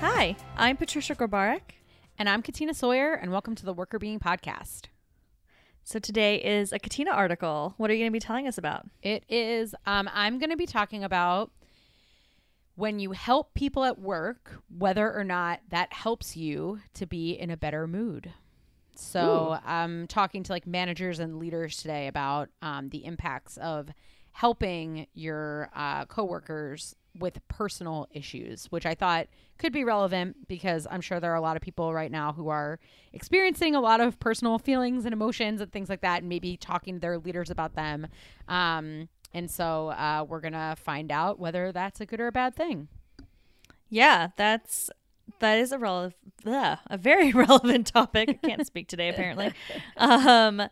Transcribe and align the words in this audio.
Hi, 0.00 0.36
I'm 0.58 0.76
Patricia 0.76 1.14
Grabarek. 1.14 1.72
And 2.18 2.28
I'm 2.28 2.42
Katina 2.42 2.74
Sawyer, 2.74 3.14
and 3.14 3.32
welcome 3.32 3.54
to 3.54 3.64
the 3.64 3.74
Workr 3.74 3.98
Beeing 3.98 4.20
Podcast. 4.20 4.88
So 5.84 5.98
today 5.98 6.36
is 6.36 6.72
a 6.72 6.78
Katina 6.78 7.12
article. 7.12 7.72
What 7.78 7.90
are 7.90 7.94
you 7.94 8.00
going 8.00 8.10
to 8.10 8.16
be 8.16 8.20
telling 8.20 8.46
us 8.46 8.58
about? 8.58 8.86
It 9.02 9.24
is, 9.28 9.74
um, 9.86 10.10
I'm 10.12 10.38
going 10.38 10.50
to 10.50 10.56
be 10.56 10.66
talking 10.66 11.02
about 11.02 11.50
when 12.74 12.98
you 12.98 13.12
help 13.12 13.54
people 13.54 13.84
at 13.84 13.98
work, 13.98 14.60
whether 14.68 15.10
or 15.10 15.24
not 15.24 15.60
that 15.70 15.94
helps 15.94 16.36
you 16.36 16.80
to 16.92 17.06
be 17.06 17.32
in 17.32 17.50
a 17.50 17.56
better 17.56 17.86
mood. 17.86 18.32
So 18.96 19.58
I'm 19.64 20.06
talking 20.08 20.42
to 20.42 20.52
like 20.52 20.66
managers 20.66 21.20
and 21.20 21.38
leaders 21.38 21.78
today 21.78 22.06
about 22.06 22.50
um, 22.60 22.90
the 22.90 23.04
impacts 23.04 23.56
of 23.56 23.88
helping 24.32 25.06
your 25.14 25.70
uh, 25.74 26.04
coworkers 26.04 26.94
with 27.18 27.46
personal 27.48 28.06
issues, 28.10 28.66
which 28.66 28.86
I 28.86 28.94
thought 28.94 29.26
could 29.58 29.72
be 29.72 29.84
relevant 29.84 30.48
because 30.48 30.86
I'm 30.90 31.00
sure 31.00 31.20
there 31.20 31.32
are 31.32 31.36
a 31.36 31.40
lot 31.40 31.56
of 31.56 31.62
people 31.62 31.92
right 31.94 32.10
now 32.10 32.32
who 32.32 32.48
are 32.48 32.78
experiencing 33.12 33.74
a 33.74 33.80
lot 33.80 34.00
of 34.00 34.18
personal 34.20 34.58
feelings 34.58 35.04
and 35.04 35.12
emotions 35.12 35.60
and 35.60 35.72
things 35.72 35.88
like 35.88 36.02
that, 36.02 36.20
and 36.20 36.28
maybe 36.28 36.56
talking 36.56 36.94
to 36.94 37.00
their 37.00 37.18
leaders 37.18 37.50
about 37.50 37.74
them. 37.74 38.06
Um, 38.48 39.08
and 39.32 39.50
so 39.50 39.88
uh, 39.88 40.24
we're 40.28 40.40
gonna 40.40 40.76
find 40.76 41.10
out 41.10 41.38
whether 41.38 41.72
that's 41.72 42.00
a 42.00 42.06
good 42.06 42.20
or 42.20 42.28
a 42.28 42.32
bad 42.32 42.54
thing. 42.54 42.88
Yeah, 43.88 44.28
that's 44.36 44.90
that 45.40 45.58
is 45.58 45.72
a 45.72 45.78
relevant, 45.78 46.14
a 46.44 46.98
very 46.98 47.32
relevant 47.32 47.88
topic. 47.88 48.28
I 48.28 48.34
can't 48.34 48.66
speak 48.66 48.88
today 48.88 49.08
apparently. 49.08 49.52
Um, 49.96 50.62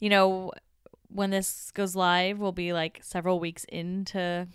you 0.00 0.10
know, 0.10 0.52
when 1.08 1.30
this 1.30 1.70
goes 1.72 1.94
live, 1.94 2.38
we'll 2.38 2.52
be 2.52 2.72
like 2.72 3.00
several 3.02 3.40
weeks 3.40 3.64
into 3.68 4.48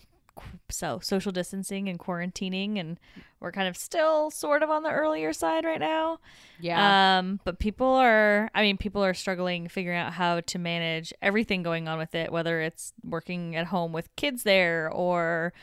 so 0.69 0.99
social 1.01 1.31
distancing 1.31 1.87
and 1.89 1.99
quarantining, 1.99 2.79
and 2.79 2.99
we're 3.39 3.51
kind 3.51 3.67
of 3.67 3.75
still 3.77 4.29
sort 4.31 4.63
of 4.63 4.69
on 4.69 4.83
the 4.83 4.91
earlier 4.91 5.33
side 5.33 5.65
right 5.65 5.79
now. 5.79 6.19
Yeah. 6.59 7.19
Um, 7.19 7.39
but 7.43 7.59
people 7.59 7.87
are, 7.87 8.49
I 8.53 8.61
mean, 8.61 8.77
people 8.77 9.03
are 9.03 9.13
struggling 9.13 9.67
figuring 9.67 9.97
out 9.97 10.13
how 10.13 10.41
to 10.41 10.59
manage 10.59 11.13
everything 11.21 11.63
going 11.63 11.87
on 11.87 11.97
with 11.97 12.15
it, 12.15 12.31
whether 12.31 12.61
it's 12.61 12.93
working 13.03 13.55
at 13.55 13.67
home 13.67 13.93
with 13.93 14.15
kids 14.15 14.43
there 14.43 14.89
or, 14.91 15.53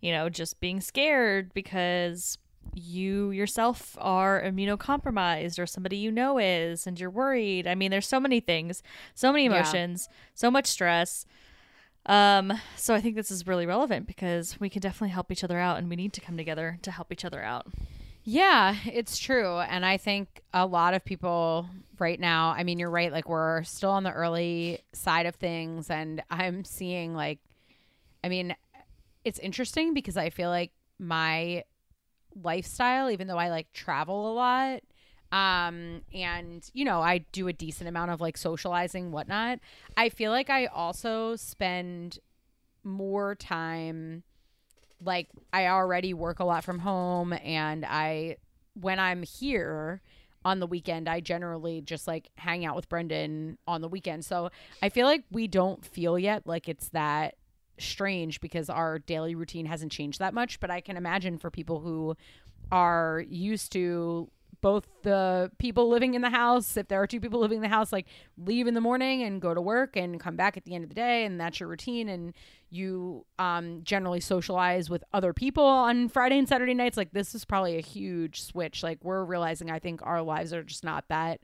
you 0.00 0.12
know, 0.12 0.28
just 0.28 0.60
being 0.60 0.80
scared 0.80 1.52
because 1.54 2.38
you 2.74 3.30
yourself 3.32 3.96
are 4.00 4.40
immunocompromised 4.42 5.58
or 5.58 5.66
somebody 5.66 5.96
you 5.96 6.10
know 6.12 6.38
is 6.38 6.86
and 6.86 6.98
you're 6.98 7.10
worried. 7.10 7.66
I 7.66 7.74
mean, 7.74 7.90
there's 7.90 8.06
so 8.06 8.20
many 8.20 8.40
things, 8.40 8.82
so 9.14 9.32
many 9.32 9.44
Yeah. 9.44 9.50
emotions, 9.52 10.08
so 10.34 10.50
much 10.50 10.66
stress. 10.66 11.26
Um, 12.06 12.52
so 12.76 12.94
I 12.94 13.00
think 13.00 13.14
this 13.14 13.30
is 13.30 13.46
really 13.46 13.66
relevant 13.66 14.06
because 14.06 14.58
we 14.58 14.68
can 14.68 14.80
definitely 14.80 15.10
help 15.10 15.30
each 15.30 15.44
other 15.44 15.58
out 15.58 15.78
and 15.78 15.88
we 15.88 15.96
need 15.96 16.12
to 16.14 16.20
come 16.20 16.36
together 16.36 16.78
to 16.82 16.90
help 16.90 17.12
each 17.12 17.24
other 17.24 17.42
out. 17.42 17.66
Yeah, 18.24 18.76
it's 18.86 19.18
true. 19.18 19.58
And 19.58 19.84
I 19.84 19.96
think 19.96 20.42
a 20.54 20.66
lot 20.66 20.94
of 20.94 21.04
people 21.04 21.68
right 21.98 22.18
now, 22.18 22.50
I 22.50 22.62
mean, 22.62 22.78
you're 22.78 22.90
right. 22.90 23.10
Like, 23.10 23.28
we're 23.28 23.64
still 23.64 23.90
on 23.90 24.04
the 24.04 24.12
early 24.12 24.80
side 24.92 25.26
of 25.26 25.34
things. 25.34 25.90
And 25.90 26.22
I'm 26.30 26.64
seeing, 26.64 27.14
like, 27.14 27.40
I 28.22 28.28
mean, 28.28 28.54
it's 29.24 29.38
interesting 29.40 29.92
because 29.92 30.16
I 30.16 30.30
feel 30.30 30.50
like 30.50 30.70
my 30.98 31.64
lifestyle, 32.40 33.10
even 33.10 33.26
though 33.26 33.38
I 33.38 33.50
like 33.50 33.72
travel 33.72 34.32
a 34.32 34.34
lot, 34.34 34.82
um, 35.32 36.02
and 36.12 36.70
you 36.74 36.84
know, 36.84 37.00
I 37.00 37.18
do 37.32 37.48
a 37.48 37.52
decent 37.52 37.88
amount 37.88 38.10
of 38.10 38.20
like 38.20 38.36
socializing, 38.36 39.10
whatnot, 39.10 39.58
I 39.96 40.10
feel 40.10 40.30
like 40.30 40.50
I 40.50 40.66
also 40.66 41.36
spend 41.36 42.18
more 42.84 43.34
time 43.34 44.22
like 45.04 45.28
I 45.52 45.66
already 45.68 46.14
work 46.14 46.38
a 46.38 46.44
lot 46.44 46.64
from 46.64 46.80
home 46.80 47.32
and 47.32 47.84
I 47.84 48.36
when 48.74 48.98
I'm 49.00 49.22
here 49.22 50.00
on 50.44 50.60
the 50.60 50.66
weekend 50.66 51.08
I 51.08 51.20
generally 51.20 51.80
just 51.80 52.06
like 52.06 52.30
hang 52.36 52.64
out 52.64 52.76
with 52.76 52.88
Brendan 52.88 53.58
on 53.66 53.80
the 53.80 53.88
weekend. 53.88 54.24
So 54.24 54.50
I 54.82 54.88
feel 54.88 55.06
like 55.06 55.24
we 55.30 55.46
don't 55.46 55.84
feel 55.84 56.18
yet 56.18 56.46
like 56.46 56.68
it's 56.68 56.88
that 56.90 57.36
strange 57.78 58.40
because 58.40 58.68
our 58.68 58.98
daily 58.98 59.34
routine 59.34 59.66
hasn't 59.66 59.92
changed 59.92 60.18
that 60.18 60.34
much, 60.34 60.60
but 60.60 60.70
I 60.70 60.80
can 60.80 60.96
imagine 60.96 61.38
for 61.38 61.50
people 61.50 61.80
who 61.80 62.16
are 62.70 63.24
used 63.28 63.72
to 63.72 64.30
both 64.62 64.86
the 65.02 65.50
people 65.58 65.88
living 65.88 66.14
in 66.14 66.22
the 66.22 66.30
house, 66.30 66.76
if 66.78 66.88
there 66.88 67.02
are 67.02 67.06
two 67.06 67.20
people 67.20 67.40
living 67.40 67.56
in 67.56 67.62
the 67.62 67.68
house, 67.68 67.92
like 67.92 68.06
leave 68.38 68.66
in 68.66 68.72
the 68.72 68.80
morning 68.80 69.22
and 69.22 69.42
go 69.42 69.52
to 69.52 69.60
work 69.60 69.96
and 69.96 70.18
come 70.18 70.36
back 70.36 70.56
at 70.56 70.64
the 70.64 70.74
end 70.74 70.84
of 70.84 70.88
the 70.88 70.94
day, 70.94 71.24
and 71.24 71.38
that's 71.38 71.60
your 71.60 71.68
routine, 71.68 72.08
and 72.08 72.32
you 72.70 73.26
um, 73.38 73.80
generally 73.82 74.20
socialize 74.20 74.88
with 74.88 75.04
other 75.12 75.34
people 75.34 75.64
on 75.64 76.08
Friday 76.08 76.38
and 76.38 76.48
Saturday 76.48 76.72
nights. 76.72 76.96
Like 76.96 77.12
this 77.12 77.34
is 77.34 77.44
probably 77.44 77.76
a 77.76 77.82
huge 77.82 78.40
switch. 78.40 78.82
Like 78.82 78.98
we're 79.02 79.24
realizing, 79.24 79.70
I 79.70 79.80
think 79.80 80.00
our 80.02 80.22
lives 80.22 80.54
are 80.54 80.62
just 80.62 80.84
not 80.84 81.04
that 81.08 81.40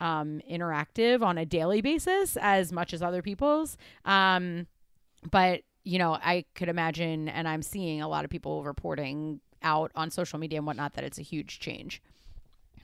um, 0.00 0.40
interactive 0.50 1.22
on 1.22 1.36
a 1.36 1.44
daily 1.44 1.80
basis 1.80 2.36
as 2.40 2.72
much 2.72 2.94
as 2.94 3.02
other 3.02 3.22
people's. 3.22 3.76
Um, 4.04 4.66
but 5.30 5.62
you 5.82 5.98
know, 5.98 6.14
I 6.14 6.44
could 6.54 6.68
imagine, 6.68 7.28
and 7.28 7.46
I'm 7.46 7.62
seeing 7.62 8.00
a 8.00 8.08
lot 8.08 8.24
of 8.24 8.30
people 8.30 8.64
reporting 8.64 9.40
out 9.62 9.90
on 9.94 10.10
social 10.10 10.38
media 10.38 10.58
and 10.58 10.66
whatnot 10.66 10.94
that 10.94 11.04
it's 11.04 11.18
a 11.18 11.22
huge 11.22 11.58
change. 11.60 12.02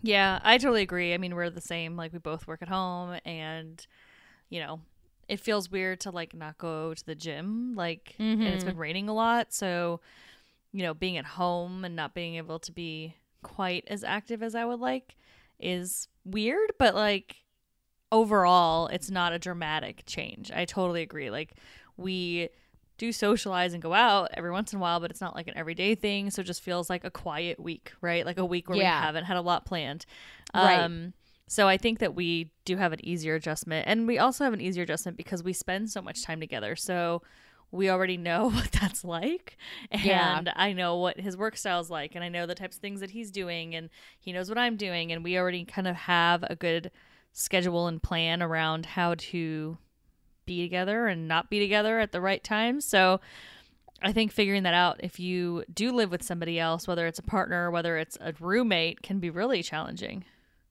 Yeah, 0.03 0.41
I 0.43 0.59
totally 0.59 0.83
agree. 0.83 1.15
I 1.15 1.19
mean, 1.19 1.35
we're 1.35 1.51
the 1.51 1.61
same. 1.61 1.97
Like, 1.97 2.13
we 2.13 2.19
both 2.19 2.47
work 2.47 2.61
at 2.63 2.69
home, 2.69 3.19
and 3.25 3.85
you 4.51 4.61
know, 4.61 4.81
it 5.29 5.41
feels 5.41 5.71
weird 5.71 6.01
to 6.01 6.11
like 6.11 6.35
not 6.35 6.59
go 6.59 6.93
to 6.93 7.07
the 7.07 7.15
gym. 7.15 7.75
Like, 7.75 8.15
and 8.19 8.43
it's 8.43 8.65
been 8.65 8.75
mm-hmm. 8.75 8.81
raining 8.81 9.09
a 9.09 9.15
lot, 9.15 9.53
so 9.53 10.01
you 10.73 10.83
know, 10.83 10.95
being 10.95 11.19
at 11.19 11.25
home 11.25 11.85
and 11.85 11.95
not 11.95 12.15
being 12.15 12.37
able 12.37 12.59
to 12.59 12.73
be 12.73 13.15
quite 13.43 13.85
as 13.89 14.03
active 14.03 14.43
as 14.43 14.55
I 14.55 14.65
would 14.65 14.81
like 14.81 15.17
is 15.61 16.09
weird. 16.25 16.73
But 16.79 16.95
like, 16.95 17.37
overall, 18.11 18.89
it's 18.89 19.11
not 19.11 19.33
a 19.33 19.39
dramatic 19.39 20.03
change. 20.07 20.51
I 20.51 20.65
totally 20.65 21.03
agree. 21.03 21.31
Like, 21.31 21.55
we 21.97 22.49
do 23.03 23.11
socialize 23.13 23.73
and 23.75 23.83
go 23.83 23.93
out 23.93 24.31
every 24.35 24.53
once 24.53 24.73
in 24.73 24.79
a 24.79 24.81
while, 24.81 25.01
but 25.01 25.11
it's 25.11 25.21
not 25.21 25.35
like 25.35 25.49
an 25.49 25.57
everyday 25.57 25.95
thing. 25.97 26.31
So 26.31 26.41
it 26.41 26.45
just 26.45 26.63
feels 26.63 26.89
like 26.89 27.03
a 27.05 27.11
quiet 27.11 27.59
week, 27.59 27.93
right? 28.01 28.25
Like 28.25 28.39
a 28.39 28.45
week 28.45 28.69
where 28.69 28.79
Yeah. 28.79 29.01
we 29.01 29.05
haven't 29.07 29.25
had 29.25 29.37
a 29.37 29.41
lot 29.41 29.67
planned. 29.67 30.07
Right. 30.55 30.79
Um, 30.79 31.13
so 31.49 31.67
I 31.67 31.77
think 31.79 31.99
that 31.99 32.15
we 32.15 32.53
do 32.65 32.77
have 32.77 32.93
an 32.93 33.05
easier 33.05 33.35
adjustment. 33.35 33.89
And 33.89 34.07
we 34.07 34.19
also 34.19 34.45
have 34.45 34.53
an 34.53 34.61
easier 34.61 34.85
adjustment 34.85 35.17
because 35.17 35.43
we 35.43 35.53
spend 35.53 35.91
so 35.91 36.01
much 36.01 36.23
time 36.23 36.39
together. 36.39 36.77
So 36.77 37.23
we 37.73 37.91
already 37.91 38.17
know 38.17 38.51
what 38.51 38.71
that's 38.71 39.03
like. 39.03 39.57
And 39.91 40.05
Yeah. 40.05 40.43
I 40.55 40.73
know 40.73 40.97
what 40.99 41.19
his 41.19 41.37
work 41.37 41.57
style 41.57 41.81
is 41.81 41.91
like. 41.91 42.15
And 42.15 42.23
I 42.23 42.29
know 42.29 42.47
the 42.47 42.55
types 42.55 42.77
of 42.77 42.83
things 42.83 43.01
that 43.01 43.11
he's 43.11 43.33
doing. 43.33 43.75
And 43.75 43.91
he 44.21 44.33
knows 44.33 44.49
what 44.49 44.59
I'm 44.59 44.77
doing. 44.77 45.11
And 45.11 45.25
we 45.25 45.37
already 45.37 45.65
kind 45.65 45.89
of 45.89 45.97
have 45.97 46.45
a 46.49 46.55
good 46.55 46.93
schedule 47.33 47.89
and 47.89 48.01
plan 48.01 48.43
around 48.43 48.87
how 48.87 49.15
to 49.17 49.77
be 50.47 50.63
together 50.63 51.07
and 51.07 51.29
not 51.29 51.51
be 51.51 51.59
together 51.59 51.99
at 51.99 52.13
the 52.13 52.21
right 52.21 52.43
time. 52.43 52.81
So 52.81 53.21
I 54.03 54.13
think 54.13 54.33
figuring 54.33 54.65
that 54.65 54.75
out 54.75 55.01
if 55.03 55.21
you 55.21 55.65
do 55.73 55.93
live 55.93 56.11
with 56.11 56.23
somebody 56.23 56.59
else, 56.59 56.89
whether 56.89 57.07
it's 57.07 57.19
a 57.19 57.23
partner, 57.23 57.71
whether 57.71 57.97
it's 57.97 58.19
a 58.21 58.35
roommate, 58.41 59.03
can 59.03 59.21
be 59.21 59.31
really 59.31 59.63
challenging. 59.63 60.25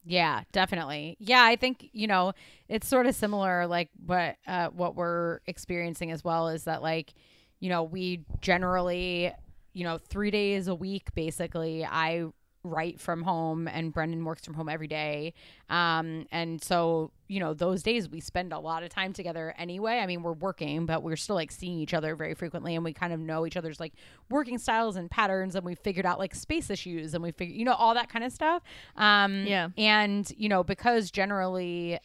Yeah, 0.04 0.42
definitely. 0.52 1.16
Yeah, 1.20 1.44
I 1.44 1.56
think 1.56 1.90
you 1.94 2.08
know 2.08 2.34
it's 2.68 2.88
sort 2.88 3.06
of 3.06 3.16
similar. 3.16 3.68
Like 3.68 3.90
what 4.06 4.36
uh, 4.48 4.70
what 4.70 4.96
we're 4.96 5.40
experiencing 5.46 6.12
as 6.12 6.24
well 6.24 6.50
is 6.50 6.64
that 6.64 6.82
like 6.82 7.14
you 7.60 7.70
know 7.70 7.84
we 7.84 8.26
generally 8.42 9.32
you 9.74 9.84
know 9.84 9.98
three 9.98 10.32
days 10.32 10.68
a 10.68 10.76
week 10.76 11.14
basically 11.14 11.86
I 11.86 12.26
write 12.64 13.00
from 13.00 13.24
home 13.24 13.68
and 13.68 13.92
Brendan 13.92 14.24
works 14.24 14.46
from 14.46 14.54
home 14.54 14.70
every 14.70 14.88
day. 14.88 15.34
Um, 15.70 16.28
and 16.32 16.64
so 16.64 17.12
you 17.28 17.40
know 17.40 17.54
those 17.54 17.82
days 17.82 18.08
we 18.10 18.20
spend 18.20 18.54
a 18.54 18.60
lot 18.60 18.84
of 18.84 18.90
time 18.90 19.14
together 19.14 19.54
anyway. 19.58 19.98
I 20.00 20.06
mean 20.06 20.22
we're 20.22 20.34
working, 20.34 20.86
but 20.86 21.02
we're 21.02 21.16
still 21.16 21.36
like 21.36 21.52
seeing 21.52 21.80
each 21.80 21.94
other 21.94 22.16
very 22.16 22.34
frequently, 22.36 22.76
and 22.76 22.84
we 22.84 22.94
kind 22.94 23.14
of 23.14 23.20
know 23.20 23.46
each 23.48 23.58
other's 23.58 23.80
like 23.80 23.94
working 24.30 24.58
styles 24.60 24.96
and 24.96 25.10
patterns, 25.10 25.56
and 25.56 25.66
we 25.66 25.74
figured 25.76 26.06
out 26.06 26.20
like 26.20 26.36
space 26.36 26.70
issues, 26.70 27.14
and 27.14 27.24
we 27.24 27.32
figure 27.32 27.56
you 27.56 27.66
know 27.66 27.74
all 27.74 27.94
that 27.96 28.10
kind 28.10 28.24
of 28.24 28.32
stuff. 28.32 28.62
Um, 28.96 29.46
Yeah. 29.48 29.70
and 29.78 30.32
you 30.38 30.50
know 30.50 30.64
because 30.64 31.10
generally 31.12 32.00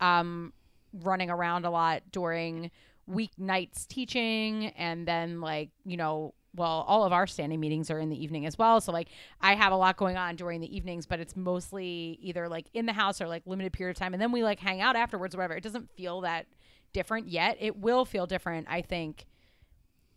um 0.00 0.52
running 0.92 1.30
around 1.30 1.64
a 1.64 1.70
lot 1.70 2.02
during 2.10 2.70
weeknights 3.08 3.86
teaching 3.86 4.66
and 4.76 5.06
then 5.06 5.40
like 5.40 5.70
you 5.84 5.96
know 5.96 6.34
well 6.54 6.84
all 6.88 7.04
of 7.04 7.12
our 7.12 7.26
standing 7.26 7.60
meetings 7.60 7.90
are 7.90 7.98
in 7.98 8.08
the 8.08 8.22
evening 8.22 8.46
as 8.46 8.58
well. 8.58 8.80
So 8.80 8.92
like 8.92 9.08
i 9.40 9.54
have 9.54 9.72
a 9.72 9.76
lot 9.76 9.96
going 9.96 10.16
on 10.16 10.36
during 10.36 10.60
the 10.60 10.74
evenings 10.74 11.06
but 11.06 11.20
it's 11.20 11.36
mostly 11.36 12.18
either 12.20 12.48
like 12.48 12.66
in 12.74 12.86
the 12.86 12.92
house 12.92 13.20
or 13.20 13.28
like 13.28 13.42
limited 13.46 13.72
period 13.72 13.96
of 13.96 14.00
time. 14.00 14.14
And 14.14 14.20
then 14.20 14.32
we 14.32 14.42
like 14.42 14.60
hang 14.60 14.80
out 14.80 14.96
afterwards 14.96 15.34
or 15.34 15.38
whatever. 15.38 15.54
It 15.54 15.62
doesn't 15.62 15.90
feel 15.96 16.22
that 16.22 16.46
different 16.92 17.28
yet. 17.28 17.56
It 17.60 17.76
will 17.78 18.04
feel 18.04 18.26
different 18.26 18.66
i 18.68 18.82
think 18.82 19.26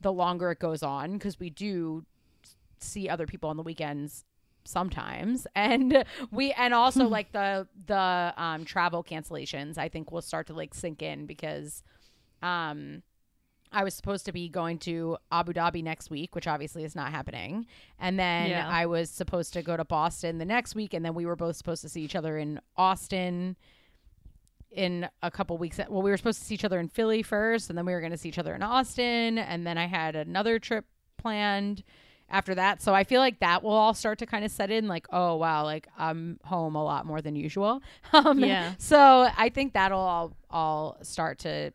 the 0.04 0.14
longer 0.14 0.52
it 0.52 0.60
goes 0.60 0.84
on 0.84 1.14
because 1.14 1.40
we 1.40 1.50
do 1.50 2.06
see 2.78 3.10
other 3.10 3.26
people 3.26 3.50
on 3.50 3.58
the 3.58 3.64
weekends 3.64 4.26
sometimes. 4.66 5.48
And 5.56 6.06
we 6.32 6.52
and 6.52 6.74
also 6.74 7.08
like 7.18 7.32
the 7.32 7.68
the 7.88 8.34
um 8.38 8.66
travel 8.66 9.04
cancellations 9.04 9.78
i 9.78 9.90
think 9.90 10.12
will 10.12 10.22
start 10.22 10.48
to 10.48 10.54
like 10.54 10.74
sink 10.74 11.02
in 11.02 11.26
because 11.26 11.84
um 12.42 13.02
I 13.74 13.84
was 13.84 13.94
supposed 13.94 14.26
to 14.28 14.32
be 14.32 14.48
going 14.50 14.78
to 14.80 15.18
Abu 15.32 15.52
Dhabi 15.54 15.84
next 15.84 16.10
week, 16.10 16.36
which 16.36 16.48
obviously 16.48 16.84
is 16.84 16.96
not 16.96 17.12
happening. 17.12 17.66
And 18.00 18.20
then 18.20 18.50
Yeah. 18.52 18.68
I 18.70 18.86
was 18.86 19.10
supposed 19.10 19.52
to 19.54 19.62
go 19.64 19.76
to 19.76 19.84
Boston 19.84 20.38
the 20.38 20.46
next 20.46 20.76
week. 20.76 20.94
And 20.94 21.04
then 21.04 21.14
we 21.16 21.26
were 21.26 21.36
both 21.36 21.56
supposed 21.56 21.82
to 21.82 21.90
see 21.90 22.02
each 22.02 22.16
other 22.16 22.38
in 22.38 22.60
Austin 22.78 23.58
in 24.72 25.08
a 25.22 25.30
couple 25.30 25.58
weeks. 25.58 25.80
Well, 25.90 26.02
we 26.02 26.10
were 26.12 26.18
supposed 26.18 26.40
to 26.40 26.46
see 26.46 26.56
each 26.56 26.66
other 26.66 26.80
in 26.80 26.88
Philly 26.88 27.22
first, 27.22 27.70
and 27.70 27.78
then 27.78 27.86
we 27.86 27.94
were 27.94 28.00
going 28.00 28.12
to 28.12 28.18
see 28.18 28.30
each 28.30 28.40
other 28.40 28.56
in 28.56 28.64
Austin. 28.64 29.38
And 29.38 29.66
then 29.68 29.78
I 29.78 29.86
had 29.88 30.16
another 30.16 30.58
trip 30.60 30.86
planned 31.18 31.84
after 32.30 32.56
that. 32.56 32.82
So 32.82 32.96
I 32.96 33.04
feel 33.04 33.22
like 33.22 33.40
that 33.40 33.62
will 33.62 33.72
all 33.72 33.94
start 33.94 34.18
to 34.20 34.26
kind 34.26 34.44
of 34.44 34.50
set 34.52 34.72
in 34.72 34.88
like, 34.88 35.06
oh, 35.12 35.36
wow, 35.36 35.64
like 35.64 35.88
I'm 35.98 36.40
home 36.44 36.76
a 36.76 36.84
lot 36.84 37.06
more 37.06 37.22
than 37.22 37.36
usual. 37.36 37.82
Um, 38.14 38.40
Yeah. 38.40 38.74
So 38.80 39.30
I 39.38 39.50
think 39.50 39.74
that'll 39.74 40.00
all, 40.00 40.34
all 40.50 40.98
start 41.04 41.40
to 41.40 41.72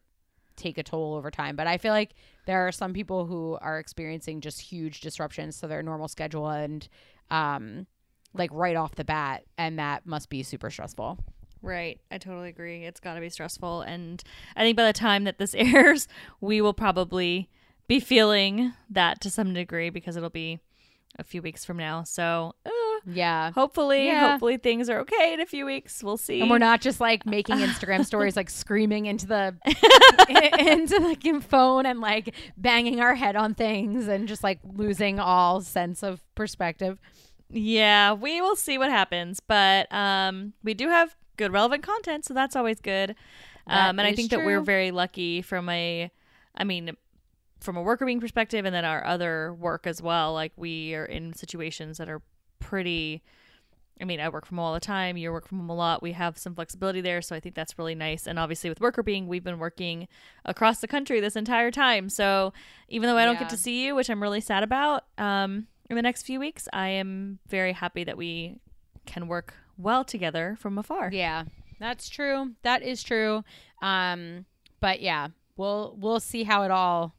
take 0.58 0.76
a 0.78 0.82
toll 0.82 1.14
over 1.14 1.30
time. 1.30 1.56
But 1.56 1.66
I 1.66 1.78
feel 1.78 1.92
like 1.92 2.14
there 2.46 2.66
are 2.66 2.72
some 2.72 2.92
people 2.92 3.26
who 3.26 3.56
are 3.60 3.78
experiencing 3.78 4.40
just 4.40 4.60
huge 4.60 5.00
disruptions 5.00 5.58
to 5.60 5.66
their 5.66 5.82
normal 5.82 6.08
schedule 6.08 6.48
and 6.48 6.86
um 7.30 7.86
like 8.34 8.50
right 8.52 8.76
off 8.76 8.94
the 8.94 9.04
bat 9.04 9.44
and 9.56 9.78
that 9.78 10.04
must 10.06 10.28
be 10.28 10.42
super 10.42 10.70
stressful. 10.70 11.18
Right. 11.62 12.00
I 12.10 12.18
totally 12.18 12.50
agree. 12.50 12.84
It's 12.84 13.00
got 13.00 13.14
to 13.14 13.20
be 13.20 13.30
stressful. 13.30 13.82
And 13.82 14.22
I 14.54 14.62
think 14.62 14.76
by 14.76 14.86
the 14.86 14.92
time 14.92 15.24
that 15.24 15.38
this 15.38 15.54
airs, 15.58 16.06
we 16.40 16.60
will 16.60 16.74
probably 16.74 17.48
be 17.88 18.00
feeling 18.00 18.74
that 18.90 19.20
to 19.22 19.30
some 19.30 19.54
degree 19.54 19.90
because 19.90 20.16
it'll 20.16 20.30
be 20.30 20.60
a 21.18 21.24
few 21.24 21.42
weeks 21.42 21.64
from 21.64 21.78
now. 21.78 22.04
So 22.04 22.54
Yeah. 23.10 23.52
hopefully, 23.52 24.06
Yeah. 24.06 24.30
hopefully 24.32 24.56
things 24.58 24.88
are 24.90 25.00
okay 25.00 25.32
in 25.32 25.40
a 25.40 25.46
few 25.46 25.64
weeks. 25.64 26.02
We'll 26.02 26.16
see. 26.18 26.40
And 26.40 26.50
we're 26.50 26.58
not 26.58 26.80
just 26.80 27.00
like 27.00 27.24
making 27.26 27.56
Instagram 27.56 28.04
stories 28.06 28.36
like 28.36 28.50
screaming 28.50 29.06
into 29.06 29.26
the 29.26 29.54
into 30.58 30.98
like 31.00 31.42
phone 31.44 31.86
and 31.86 32.00
like 32.00 32.34
banging 32.56 33.00
our 33.00 33.14
head 33.14 33.36
on 33.36 33.54
things 33.54 34.08
and 34.08 34.28
just 34.28 34.42
like 34.44 34.58
losing 34.64 35.18
all 35.18 35.60
sense 35.60 36.02
of 36.02 36.22
perspective. 36.34 36.98
Yeah, 37.50 38.12
we 38.12 38.40
will 38.40 38.56
see 38.56 38.76
what 38.78 38.90
happens. 38.90 39.40
But 39.40 39.90
um, 39.92 40.52
we 40.62 40.74
do 40.74 40.88
have 40.88 41.16
good, 41.36 41.52
relevant 41.52 41.82
content. 41.82 42.24
So 42.26 42.34
that's 42.34 42.56
always 42.56 42.80
good. 42.80 43.14
That 43.66 43.90
Um, 43.90 43.98
and 43.98 44.06
I 44.08 44.14
think 44.14 44.30
that 44.30 44.44
we're 44.44 44.60
very 44.60 44.90
lucky 44.90 45.42
from 45.42 45.68
a, 45.68 46.10
I 46.54 46.64
mean, 46.64 46.96
from 47.60 47.76
a 47.76 47.82
Workr 47.82 48.06
Beeing 48.06 48.20
perspective 48.20 48.64
and 48.64 48.74
then 48.74 48.84
our 48.84 49.04
other 49.04 49.54
work 49.54 49.86
as 49.86 50.00
well. 50.02 50.32
Like 50.34 50.52
we 50.56 50.94
are 50.94 51.04
in 51.04 51.32
situations 51.34 51.98
that 51.98 52.08
are 52.08 52.22
pretty. 52.68 53.22
I 54.00 54.04
mean, 54.04 54.20
I 54.20 54.28
work 54.28 54.46
from 54.46 54.58
home 54.58 54.66
all 54.66 54.74
the 54.74 54.78
time. 54.80 55.16
You 55.16 55.32
work 55.32 55.48
from 55.48 55.58
home 55.58 55.70
a 55.70 55.74
lot. 55.74 56.02
We 56.02 56.12
have 56.12 56.38
some 56.38 56.54
flexibility 56.54 57.00
there, 57.00 57.20
so 57.20 57.34
I 57.34 57.40
think 57.40 57.56
that's 57.56 57.76
really 57.78 57.96
nice. 57.96 58.28
And 58.28 58.38
obviously, 58.38 58.70
with 58.70 58.78
Workr 58.78 59.04
Beeing, 59.04 59.26
we've 59.26 59.42
been 59.42 59.58
working 59.58 60.06
across 60.44 60.80
the 60.80 60.86
country 60.86 61.18
this 61.18 61.34
entire 61.34 61.72
time. 61.72 62.08
So 62.08 62.52
even 62.88 63.08
though 63.08 63.16
I 63.16 63.24
don't 63.24 63.34
Yeah. 63.34 63.40
get 63.40 63.48
to 63.50 63.56
see 63.56 63.84
you, 63.84 63.96
which 63.96 64.08
I'm 64.08 64.22
really 64.22 64.40
sad 64.40 64.62
about, 64.62 65.04
um, 65.18 65.66
in 65.90 65.96
the 65.96 66.02
next 66.02 66.22
few 66.24 66.38
weeks, 66.38 66.68
I 66.72 66.88
am 66.90 67.40
very 67.48 67.72
happy 67.72 68.04
that 68.04 68.16
we 68.16 68.60
can 69.06 69.26
work 69.26 69.54
well 69.76 70.04
together 70.04 70.56
from 70.60 70.78
afar. 70.78 71.10
Yeah, 71.12 71.44
that's 71.80 72.08
true. 72.08 72.54
That 72.62 72.82
is 72.82 73.02
true. 73.02 73.42
Um, 73.82 74.44
but 74.80 75.00
yeah, 75.00 75.28
we'll 75.56 75.96
we'll 75.98 76.20
see 76.20 76.44
how 76.44 76.62
it 76.62 76.70
all 76.70 77.14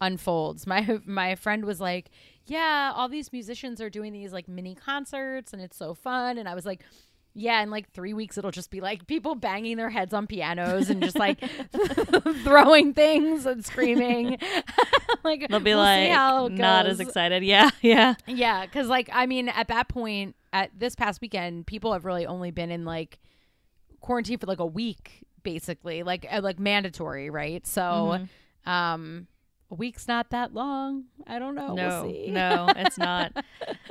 unfolds. 0.00 0.66
My 0.72 0.98
my 1.04 1.34
friend 1.36 1.64
was 1.64 1.80
like, 1.80 2.10
"Yeah, 2.46 2.92
all 2.94 3.08
these 3.08 3.32
musicians 3.32 3.80
are 3.80 3.90
doing 3.90 4.12
these 4.12 4.32
like 4.32 4.48
mini 4.48 4.74
concerts, 4.74 5.52
and 5.52 5.60
it's 5.62 5.76
so 5.76 5.94
fun." 5.94 6.38
And 6.38 6.48
I 6.48 6.54
was 6.54 6.66
like. 6.66 6.82
Yeah, 7.36 7.60
in 7.64 7.68
like 7.70 7.90
three 7.90 8.14
weeks, 8.14 8.38
it'll 8.38 8.52
just 8.52 8.70
be 8.70 8.80
like 8.80 9.08
people 9.08 9.34
banging 9.34 9.76
their 9.76 9.90
heads 9.90 10.14
on 10.14 10.28
pianos 10.28 10.88
and 10.88 11.02
just 11.02 11.18
like 11.18 11.40
throwing 12.44 12.94
things 12.94 13.44
and 13.44 13.64
screaming. 13.64 14.38
like 15.24 15.48
They'll 15.48 15.58
be 15.58 15.70
we'll 15.70 15.78
like 15.78 16.52
not 16.52 16.86
as 16.86 17.00
excited. 17.00 17.42
Yeah, 17.42 17.70
yeah. 17.82 18.14
Yeah, 18.28 18.64
because 18.64 18.86
like 18.86 19.10
I 19.12 19.26
mean, 19.26 19.48
at 19.48 19.66
that 19.66 19.88
point, 19.88 20.36
at 20.52 20.70
this 20.78 20.94
past 20.94 21.20
weekend, 21.20 21.66
people 21.66 21.92
have 21.92 22.04
really 22.04 22.24
only 22.24 22.52
been 22.52 22.70
in 22.70 22.84
like 22.84 23.18
quarantine 23.98 24.38
for 24.38 24.46
like 24.46 24.60
a 24.60 24.66
week, 24.66 25.24
basically, 25.42 26.04
like 26.04 26.24
uh, 26.30 26.40
like 26.40 26.60
mandatory, 26.60 27.30
right? 27.30 27.66
So, 27.66 27.80
Mm-hmm. 27.82 28.70
um, 28.70 29.26
a 29.70 29.74
week's 29.74 30.06
not 30.08 30.30
that 30.30 30.54
long. 30.54 31.04
I 31.26 31.38
don't 31.38 31.54
know. 31.54 31.74
no, 31.74 32.02
we'll 32.04 32.12
see. 32.12 32.30
no, 32.30 32.68
it's 32.76 32.98
not. 32.98 33.32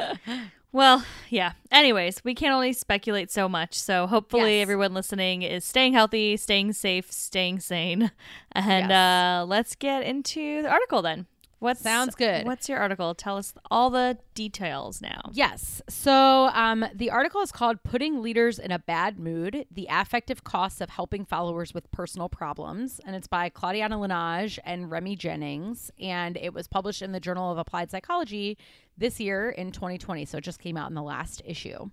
well, 0.71 1.03
yeah. 1.29 1.53
Anyways, 1.71 2.23
we 2.23 2.35
can 2.35 2.51
only 2.51 2.73
speculate 2.73 3.31
so 3.31 3.47
much. 3.49 3.73
So 3.79 4.07
hopefully, 4.07 4.57
Yes. 4.57 4.63
everyone 4.63 4.93
listening 4.93 5.41
is 5.41 5.65
staying 5.65 5.93
healthy, 5.93 6.37
staying 6.37 6.73
safe, 6.73 7.11
staying 7.11 7.59
sane. 7.59 8.11
And 8.51 8.89
Yes. 8.89 9.41
uh, 9.41 9.45
let's 9.47 9.75
get 9.75 10.03
into 10.03 10.61
the 10.61 10.69
article 10.69 11.01
then. 11.01 11.25
What 11.63 11.77
Sounds 11.77 12.13
good. 12.15 12.45
What's 12.45 12.67
your 12.67 12.77
article? 12.79 13.15
Tell 13.15 13.37
us 13.37 13.53
all 13.71 13.89
the 13.89 14.17
details 14.35 15.01
now. 15.01 15.21
Yes. 15.31 15.81
So 15.87 16.49
um, 16.53 16.85
the 16.93 17.09
article 17.09 17.39
is 17.39 17.53
called 17.53 17.81
Putting 17.83 18.21
Leaders 18.21 18.59
in 18.59 18.69
a 18.71 18.79
Bad 18.79 19.17
Mood 19.17 19.65
The 19.71 19.87
Affective 19.89 20.43
Costs 20.43 20.81
of 20.81 20.89
Helping 20.89 21.23
Followers 21.23 21.73
with 21.73 21.89
Personal 21.91 22.27
Problems. 22.27 22.99
And 23.05 23.15
it's 23.15 23.27
by 23.27 23.49
Klodiana 23.49 23.91
Lanaj 23.97 24.59
and 24.65 24.91
Remy 24.91 25.15
Jennings. 25.15 25.89
And 26.01 26.35
it 26.35 26.53
was 26.53 26.67
published 26.67 27.01
in 27.01 27.13
the 27.13 27.21
Journal 27.21 27.49
of 27.49 27.57
Applied 27.57 27.89
Psychology 27.89 28.57
this 28.97 29.21
year 29.21 29.49
in 29.49 29.71
2020. 29.71 30.25
So 30.25 30.39
it 30.39 30.43
just 30.43 30.59
came 30.59 30.75
out 30.75 30.89
in 30.89 30.95
the 30.95 31.01
last 31.01 31.41
issue. 31.45 31.89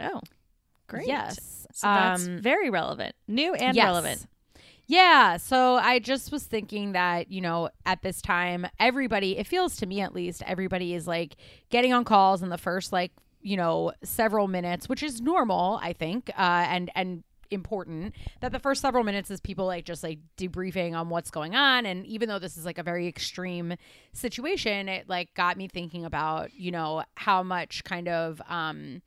Oh, 0.00 0.22
great. 0.88 1.06
Yes. 1.06 1.68
So 1.72 1.86
that's 1.86 2.26
Um, 2.26 2.38
very 2.40 2.68
relevant, 2.68 3.14
new 3.28 3.54
and 3.54 3.76
Yes. 3.76 3.84
relevant. 3.84 4.26
Yeah. 4.86 5.38
So 5.38 5.76
I 5.76 5.98
just 5.98 6.30
was 6.30 6.44
thinking 6.44 6.92
that, 6.92 7.30
you 7.30 7.40
know, 7.40 7.70
at 7.86 8.02
this 8.02 8.20
time, 8.20 8.66
everybody, 8.78 9.38
it 9.38 9.46
feels 9.46 9.76
to 9.76 9.86
me 9.86 10.00
at 10.00 10.14
least, 10.14 10.42
everybody 10.46 10.94
is 10.94 11.06
like 11.06 11.36
getting 11.70 11.92
on 11.92 12.04
calls 12.04 12.42
in 12.42 12.50
the 12.50 12.58
first, 12.58 12.92
like, 12.92 13.12
you 13.40 13.56
know, 13.56 13.92
several 14.02 14.46
minutes, 14.46 14.88
which 14.88 15.02
is 15.02 15.20
normal, 15.20 15.78
I 15.82 15.92
think, 15.92 16.30
uh, 16.30 16.66
and, 16.68 16.90
and, 16.94 17.24
important 17.50 18.14
that 18.40 18.52
the 18.52 18.58
first 18.58 18.80
several 18.80 19.04
minutes 19.04 19.30
is 19.30 19.40
people 19.40 19.66
like 19.66 19.84
just 19.84 20.02
like 20.02 20.18
debriefing 20.36 20.94
on 20.94 21.08
what's 21.08 21.30
going 21.30 21.54
on 21.54 21.86
and 21.86 22.04
even 22.06 22.28
though 22.28 22.38
this 22.38 22.56
is 22.56 22.64
like 22.64 22.78
a 22.78 22.82
very 22.82 23.06
extreme 23.06 23.74
situation 24.12 24.88
it 24.88 25.08
like 25.08 25.32
got 25.34 25.56
me 25.56 25.68
thinking 25.68 26.04
about 26.04 26.52
you 26.54 26.72
know 26.72 27.04
how 27.16 27.42
much 27.42 27.84
kind 27.84 28.08
of 28.08 28.40
um 28.48 29.02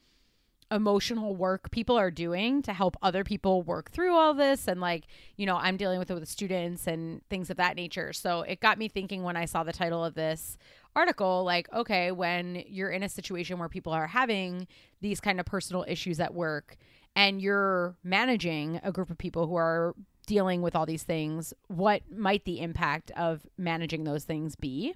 emotional 0.69 1.35
work 1.35 1.71
people 1.71 1.97
are 1.97 2.11
doing 2.11 2.61
to 2.61 2.73
help 2.73 2.97
other 3.01 3.23
people 3.23 3.61
work 3.61 3.89
through 3.89 4.13
all 4.13 4.33
this 4.33 4.67
and 4.67 4.81
like 4.81 5.05
you 5.37 5.45
know 5.45 5.55
i'm 5.55 5.77
dealing 5.77 5.97
with 5.97 6.11
it 6.11 6.13
with 6.13 6.27
students 6.27 6.87
and 6.87 7.21
things 7.29 7.49
of 7.49 7.57
that 7.57 7.75
nature. 7.75 8.11
So 8.11 8.41
it 8.41 8.59
got 8.59 8.77
me 8.77 8.89
thinking 8.89 9.23
when 9.23 9.37
i 9.37 9.45
saw 9.45 9.63
the 9.63 9.71
title 9.71 10.03
of 10.03 10.13
this 10.13 10.57
article 10.95 11.43
like 11.43 11.71
okay 11.73 12.11
when 12.11 12.63
you're 12.67 12.89
in 12.89 13.03
a 13.03 13.09
situation 13.09 13.59
where 13.59 13.69
people 13.69 13.93
are 13.93 14.07
having 14.07 14.67
these 14.99 15.19
kind 15.19 15.39
of 15.39 15.45
personal 15.45 15.85
issues 15.87 16.19
at 16.19 16.33
work 16.33 16.75
and 17.15 17.41
you're 17.41 17.95
managing 18.03 18.79
a 18.83 18.91
group 18.91 19.09
of 19.09 19.17
people 19.17 19.47
who 19.47 19.55
are 19.55 19.95
dealing 20.25 20.61
with 20.61 20.75
all 20.75 20.85
these 20.85 21.03
things 21.03 21.53
what 21.67 22.01
might 22.11 22.43
the 22.45 22.59
impact 22.59 23.11
of 23.11 23.45
managing 23.57 24.03
those 24.03 24.25
things 24.25 24.55
be? 24.55 24.93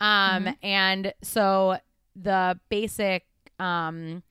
Um 0.00 0.54
and 0.62 1.14
so 1.22 1.78
the 2.14 2.58
basic 2.68 3.24
um 3.58 4.22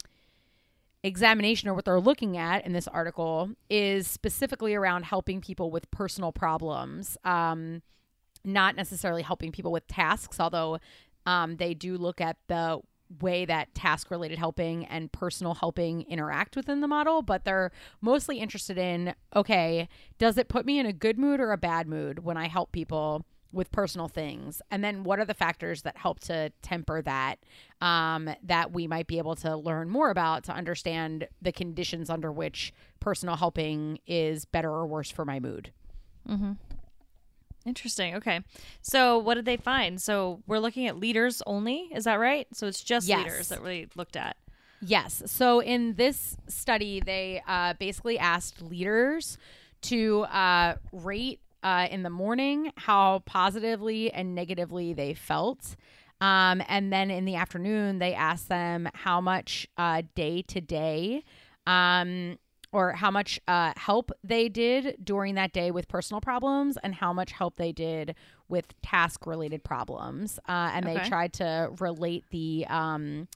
examination 1.05 1.69
or 1.69 1.75
what 1.75 1.85
they're 1.85 2.00
looking 2.00 2.35
at 2.35 2.65
in 2.65 2.74
this 2.74 2.88
article 2.88 3.51
is 3.69 4.07
specifically 4.07 4.74
around 4.74 5.03
helping 5.03 5.39
people 5.39 5.69
with 5.69 5.89
personal 5.91 6.31
problems 6.31 7.15
um, 7.24 7.83
not 8.43 8.75
necessarily 8.75 9.21
helping 9.21 9.51
people 9.51 9.71
with 9.71 9.88
tasks 9.88 10.39
although 10.39 10.79
um, 11.27 11.57
they 11.57 11.75
do 11.75 11.95
look 11.95 12.19
at 12.19 12.38
the 12.47 12.79
way 13.21 13.45
that 13.45 13.74
task 13.75 14.09
related 14.09 14.39
helping 14.39 14.83
and 14.85 15.12
personal 15.12 15.53
helping 15.53 16.01
interact 16.09 16.55
within 16.55 16.81
the 16.81 16.88
model 16.88 17.21
but 17.21 17.45
they're 17.45 17.71
mostly 18.01 18.39
interested 18.39 18.79
in 18.79 19.13
okay 19.35 19.88
does 20.17 20.39
it 20.39 20.50
put 20.50 20.65
me 20.65 20.79
in 20.79 20.88
a 20.88 20.93
good 20.93 21.19
mood 21.19 21.39
or 21.39 21.51
a 21.51 21.57
bad 21.57 21.88
mood 21.88 22.24
when 22.24 22.35
i 22.35 22.47
help 22.47 22.71
people 22.71 23.24
with 23.55 23.71
personal 23.71 24.07
things 24.07 24.62
and 24.69 24.83
then 24.83 25.03
what 25.03 25.19
are 25.19 25.25
the 25.25 25.33
factors 25.33 25.81
that 25.83 25.97
help 25.97 26.19
to 26.19 26.51
temper 26.62 27.01
that 27.01 27.39
um, 27.81 28.29
that 28.43 28.71
we 28.71 28.85
might 28.85 29.07
be 29.07 29.17
able 29.17 29.35
to 29.35 29.55
learn 29.55 29.89
more 29.89 30.09
about 30.09 30.43
to 30.43 30.51
understand 30.51 31.27
the 31.41 31.51
conditions 31.51 32.09
under 32.09 32.31
which 32.31 32.74
personal 33.00 33.35
helping 33.35 33.97
is 34.05 34.45
better 34.45 34.69
or 34.69 34.85
worse 34.85 35.09
for 35.09 35.25
my 35.25 35.39
mood 35.39 35.71
mm-hmm. 36.27 36.53
Interesting. 37.65 38.13
Okay. 38.13 38.41
So, 38.83 39.17
what 39.17 39.33
did 39.33 39.45
they 39.45 39.57
find? 39.57 40.00
So, 40.00 40.43
we're 40.45 40.59
looking 40.59 40.85
at 40.85 41.00
leaders 41.00 41.41
only. 41.47 41.89
Is 41.95 42.03
that 42.03 42.19
right? 42.19 42.45
So, 42.53 42.67
it's 42.67 42.83
just 42.83 43.07
Yes. 43.07 43.24
leaders 43.25 43.50
that 43.50 43.63
we 43.63 43.88
looked 43.95 44.15
at. 44.15 44.38
Yes. 44.81 45.24
So 45.25 45.62
in 45.62 45.95
this 45.95 46.38
study, 46.47 47.00
they 47.00 47.41
uh, 47.47 47.74
basically 47.79 48.19
asked 48.19 48.62
leaders 48.62 49.38
to 49.83 50.24
uh, 50.24 50.75
rate 50.91 51.39
uh, 51.65 51.88
in 51.91 52.03
the 52.03 52.10
morning 52.10 52.72
how 52.77 53.24
positively 53.25 54.12
and 54.13 54.36
negatively 54.36 54.93
they 54.93 55.13
felt. 55.13 55.75
Um, 56.22 56.63
and 56.69 56.93
then 56.93 57.12
in 57.12 57.25
the 57.25 57.36
afternoon, 57.36 58.00
they 58.00 58.13
asked 58.13 58.48
them 58.48 58.88
how 58.93 59.19
much 59.19 59.67
day 60.15 60.41
to 60.43 60.62
day 60.62 61.24
um, 61.67 62.38
or 62.72 62.93
how 62.93 63.10
much 63.12 63.39
uh, 63.48 63.74
help 63.77 64.12
they 64.24 64.48
did 64.48 64.95
during 65.03 65.36
that 65.36 65.53
day 65.53 65.72
with 65.72 65.88
personal 65.88 66.22
problems 66.22 66.77
and 66.84 66.95
how 66.95 67.12
much 67.12 67.31
help 67.31 67.55
they 67.57 67.72
did 67.72 68.15
with 68.48 68.79
task 68.81 69.25
related 69.25 69.63
problems. 69.63 70.39
Uh, 70.48 70.72
and 70.74 70.86
Okay. 70.86 71.00
they 71.00 71.10
tried 71.10 71.34
to 71.34 71.69
relate 71.79 72.24
the 72.29 72.65
um, 72.69 73.27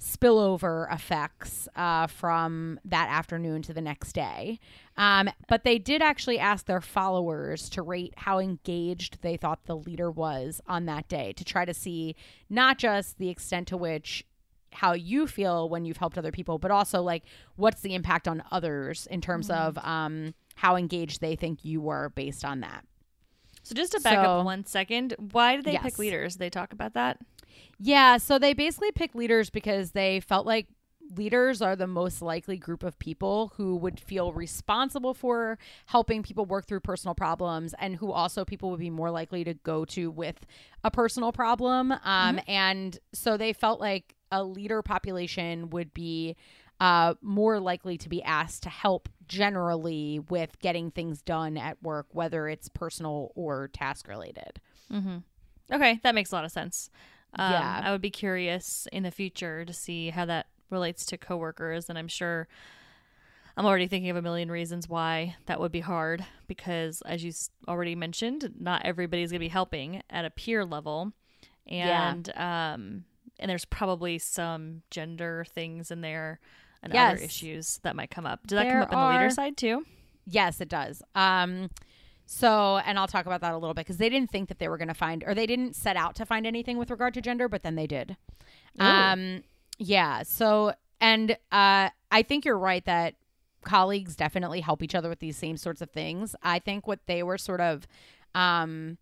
spillover 0.00 0.92
effects 0.92 1.68
uh, 1.76 2.06
from 2.06 2.78
that 2.84 3.08
afternoon 3.08 3.62
to 3.62 3.72
the 3.72 3.80
next 3.80 4.12
day. 4.12 4.58
Um, 4.96 5.28
but 5.48 5.64
they 5.64 5.78
did 5.78 6.02
actually 6.02 6.38
ask 6.38 6.66
their 6.66 6.80
followers 6.80 7.68
to 7.70 7.82
rate 7.82 8.14
how 8.16 8.38
engaged 8.38 9.22
they 9.22 9.36
thought 9.36 9.64
the 9.64 9.76
leader 9.76 10.10
was 10.10 10.60
on 10.66 10.86
that 10.86 11.08
day 11.08 11.32
to 11.34 11.44
try 11.44 11.64
to 11.64 11.74
see 11.74 12.14
not 12.50 12.78
just 12.78 13.18
the 13.18 13.28
extent 13.28 13.68
to 13.68 13.76
which 13.76 14.24
how 14.72 14.92
you 14.92 15.26
feel 15.26 15.68
when 15.70 15.86
you've 15.86 15.96
helped 15.96 16.18
other 16.18 16.32
people, 16.32 16.58
but 16.58 16.70
also 16.70 17.00
like 17.00 17.24
what's 17.56 17.80
the 17.80 17.94
impact 17.94 18.28
on 18.28 18.42
others 18.50 19.06
in 19.10 19.22
terms 19.22 19.48
of 19.50 19.78
um, 19.78 20.34
how 20.56 20.76
engaged 20.76 21.20
they 21.22 21.34
think 21.36 21.64
you 21.64 21.80
were 21.80 22.10
based 22.10 22.44
on 22.44 22.60
that. 22.60 22.84
So 23.62 23.74
just 23.74 23.92
to 23.92 24.00
back 24.00 24.14
So- 24.24 24.38
up 24.40 24.44
one 24.44 24.66
second, 24.66 25.14
why 25.32 25.56
did 25.56 25.64
they 25.64 25.72
Yes. 25.72 25.82
pick 25.82 25.98
leaders? 25.98 26.34
Did 26.34 26.40
they 26.40 26.50
talk 26.50 26.72
about 26.74 26.92
that? 26.94 27.18
Yeah, 27.78 28.16
so 28.16 28.38
they 28.38 28.54
basically 28.54 28.92
picked 28.92 29.14
leaders 29.14 29.50
because 29.50 29.92
they 29.92 30.20
felt 30.20 30.46
like 30.46 30.66
leaders 31.14 31.62
are 31.62 31.76
the 31.76 31.86
most 31.86 32.20
likely 32.20 32.56
group 32.56 32.82
of 32.82 32.98
people 32.98 33.52
who 33.56 33.76
would 33.76 34.00
feel 34.00 34.32
responsible 34.32 35.14
for 35.14 35.58
helping 35.86 36.22
people 36.22 36.44
work 36.44 36.66
through 36.66 36.80
personal 36.80 37.14
problems 37.14 37.74
and 37.78 37.96
who 37.96 38.10
also 38.10 38.44
people 38.44 38.70
would 38.70 38.80
be 38.80 38.90
more 38.90 39.10
likely 39.10 39.44
to 39.44 39.54
go 39.54 39.84
to 39.84 40.10
with 40.10 40.44
a 40.84 40.90
personal 40.90 41.32
problem. 41.32 41.92
Um, 41.92 42.40
And 42.48 42.98
so 43.12 43.36
they 43.36 43.52
felt 43.52 43.80
like 43.80 44.14
a 44.32 44.42
leader 44.42 44.82
population 44.82 45.70
would 45.70 45.94
be 45.94 46.34
uh, 46.80 47.14
more 47.22 47.60
likely 47.60 47.96
to 47.98 48.08
be 48.08 48.22
asked 48.22 48.64
to 48.64 48.68
help 48.68 49.08
generally 49.28 50.18
with 50.28 50.58
getting 50.60 50.90
things 50.90 51.22
done 51.22 51.56
at 51.56 51.82
work, 51.82 52.06
whether 52.12 52.48
it's 52.48 52.68
personal 52.68 53.32
or 53.34 53.68
task 53.68 54.08
related. 54.08 54.60
Okay, 55.72 56.00
that 56.02 56.14
makes 56.14 56.32
a 56.32 56.34
lot 56.34 56.44
of 56.44 56.52
sense. 56.52 56.90
Um, 57.38 57.52
Yeah. 57.52 57.80
I 57.84 57.90
would 57.92 58.00
be 58.02 58.10
curious 58.10 58.88
in 58.92 59.02
the 59.02 59.10
future 59.10 59.64
to 59.64 59.72
see 59.72 60.10
how 60.10 60.24
that 60.26 60.46
relates 60.70 61.04
to 61.06 61.18
coworkers, 61.18 61.88
and 61.88 61.98
I'm 61.98 62.08
sure 62.08 62.48
I'm 63.56 63.64
already 63.64 63.86
thinking 63.86 64.10
of 64.10 64.16
a 64.16 64.22
million 64.22 64.50
reasons 64.50 64.88
why 64.88 65.36
that 65.46 65.58
would 65.60 65.72
be 65.72 65.80
hard 65.80 66.24
because, 66.46 67.02
as 67.06 67.24
you 67.24 67.32
already 67.66 67.94
mentioned, 67.94 68.52
not 68.58 68.84
everybody's 68.84 69.30
going 69.30 69.38
to 69.40 69.44
be 69.44 69.48
helping 69.48 70.02
at 70.10 70.24
a 70.26 70.30
peer 70.30 70.64
level, 70.64 71.12
Yeah. 71.64 72.10
and 72.12 72.28
um, 72.36 73.04
and 73.38 73.50
there's 73.50 73.64
probably 73.64 74.18
some 74.18 74.82
gender 74.90 75.44
things 75.48 75.90
in 75.90 76.00
there 76.00 76.40
and 76.82 76.92
Yes. 76.92 77.14
other 77.14 77.22
issues 77.24 77.78
that 77.82 77.96
might 77.96 78.10
come 78.10 78.26
up. 78.26 78.46
Did 78.46 78.56
that 78.56 78.68
come 78.70 78.82
up 78.82 78.92
in 78.92 78.98
the 78.98 79.06
leader 79.06 79.26
are- 79.26 79.30
side 79.30 79.56
too? 79.56 79.84
Yes, 80.26 80.60
it 80.60 80.68
does. 80.68 81.02
Um, 81.14 81.70
so, 82.26 82.78
and 82.78 82.98
I'll 82.98 83.06
talk 83.06 83.24
about 83.26 83.40
that 83.40 83.52
a 83.52 83.56
little 83.56 83.72
bit 83.72 83.86
because 83.86 83.98
they 83.98 84.08
didn't 84.08 84.30
think 84.30 84.48
that 84.48 84.58
they 84.58 84.68
were 84.68 84.76
going 84.76 84.88
to 84.88 84.94
find, 84.94 85.22
or 85.24 85.34
they 85.34 85.46
didn't 85.46 85.76
set 85.76 85.96
out 85.96 86.16
to 86.16 86.26
find 86.26 86.46
anything 86.46 86.76
with 86.76 86.90
regard 86.90 87.14
to 87.14 87.20
gender, 87.20 87.48
but 87.48 87.62
then 87.62 87.76
they 87.76 87.86
did. 87.86 88.16
Ooh. 88.80 88.84
Um, 88.84 89.42
yeah. 89.78 90.24
So, 90.24 90.74
and 91.00 91.32
uh, 91.52 91.90
I 92.10 92.22
think 92.26 92.44
you're 92.44 92.58
right 92.58 92.84
that 92.84 93.14
colleagues 93.62 94.16
definitely 94.16 94.60
help 94.60 94.82
each 94.82 94.94
other 94.94 95.08
with 95.08 95.20
these 95.20 95.36
same 95.36 95.56
sorts 95.56 95.80
of 95.80 95.90
things. 95.90 96.34
I 96.42 96.58
think 96.58 96.86
what 96.86 97.00
they 97.06 97.22
were 97.22 97.38
sort 97.38 97.60
of 97.60 97.86
um, 98.34 98.98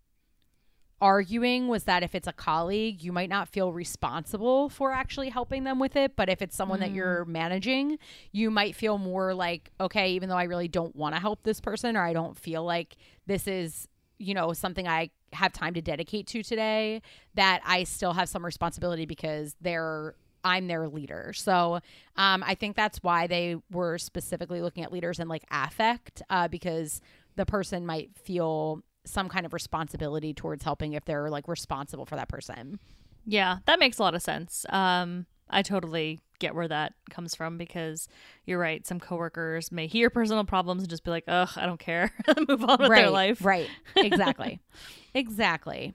arguing 1.05 1.67
was 1.67 1.83
that 1.83 2.01
if 2.01 2.15
it's 2.15 2.27
a 2.27 2.33
colleague, 2.33 3.03
you 3.03 3.11
might 3.11 3.29
not 3.29 3.47
feel 3.47 3.71
responsible 3.71 4.69
for 4.69 4.91
actually 4.91 5.29
helping 5.29 5.63
them 5.63 5.77
with 5.77 5.95
it. 5.95 6.15
But 6.15 6.29
if 6.29 6.41
it's 6.41 6.55
someone 6.55 6.79
that 6.79 6.89
you're 6.89 7.25
managing, 7.25 7.99
you 8.31 8.49
might 8.49 8.75
feel 8.75 8.97
more 8.97 9.35
like, 9.35 9.69
okay, 9.79 10.13
even 10.13 10.29
though 10.29 10.35
I 10.35 10.45
really 10.45 10.67
don't 10.67 10.95
want 10.95 11.13
to 11.13 11.21
help 11.21 11.43
this 11.43 11.61
person 11.61 11.95
or 11.95 12.01
I 12.01 12.13
don't 12.13 12.35
feel 12.35 12.63
like 12.63 12.97
this 13.27 13.47
is, 13.47 13.87
you 14.17 14.33
know, 14.33 14.51
something 14.53 14.87
I 14.87 15.11
have 15.31 15.53
time 15.53 15.75
to 15.75 15.81
dedicate 15.81 16.25
to 16.27 16.41
today, 16.41 17.03
that 17.35 17.61
I 17.63 17.83
still 17.83 18.13
have 18.13 18.27
some 18.27 18.43
responsibility 18.43 19.05
because 19.05 19.55
they're 19.61 20.15
I'm 20.43 20.65
their 20.65 20.87
leader. 20.87 21.33
So 21.35 21.81
um, 22.15 22.43
I 22.43 22.55
think 22.55 22.75
that's 22.75 23.03
why 23.03 23.27
they 23.27 23.57
were 23.71 23.99
specifically 23.99 24.61
looking 24.61 24.83
at 24.83 24.91
leaders 24.91 25.19
and 25.19 25.29
like 25.29 25.43
affect, 25.51 26.23
uh, 26.31 26.47
because 26.47 26.99
the 27.35 27.45
person 27.45 27.85
might 27.85 28.17
feel 28.17 28.81
some 29.05 29.29
kind 29.29 29.45
of 29.45 29.53
responsibility 29.53 30.33
towards 30.33 30.63
helping 30.63 30.93
if 30.93 31.05
they're 31.05 31.29
like 31.29 31.47
responsible 31.47 32.05
for 32.05 32.15
that 32.15 32.29
person. 32.29 32.79
Yeah, 33.25 33.57
that 33.65 33.79
makes 33.79 33.97
a 33.97 34.03
lot 34.03 34.15
of 34.15 34.21
sense. 34.21 34.65
Um, 34.69 35.25
I 35.49 35.61
totally 35.61 36.19
get 36.39 36.53
where 36.53 36.67
that 36.67 36.93
comes 37.09 37.35
from 37.35 37.57
because 37.57 38.07
you're 38.45 38.59
right. 38.59 38.85
Some 38.85 38.99
coworkers 38.99 39.71
may 39.71 39.87
hear 39.87 40.09
personal 40.09 40.43
problems 40.43 40.83
and 40.83 40.89
just 40.89 41.03
be 41.03 41.11
like, 41.11 41.23
"Ugh, 41.27 41.49
I 41.55 41.65
don't 41.65 41.79
care," 41.79 42.11
move 42.47 42.63
on 42.63 42.79
with 42.79 42.89
right, 42.89 43.01
their 43.01 43.09
life. 43.09 43.43
Right. 43.43 43.69
Exactly. 43.95 44.59
exactly. 45.13 45.93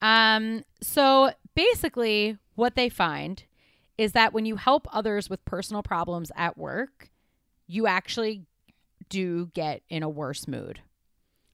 Um, 0.00 0.64
so 0.80 1.32
basically, 1.54 2.38
what 2.54 2.74
they 2.74 2.88
find 2.88 3.44
is 3.98 4.12
that 4.12 4.32
when 4.32 4.46
you 4.46 4.56
help 4.56 4.86
others 4.92 5.30
with 5.30 5.44
personal 5.44 5.82
problems 5.82 6.32
at 6.36 6.56
work, 6.56 7.10
you 7.66 7.86
actually 7.86 8.46
do 9.08 9.50
get 9.54 9.82
in 9.88 10.02
a 10.02 10.08
worse 10.08 10.48
mood. 10.48 10.80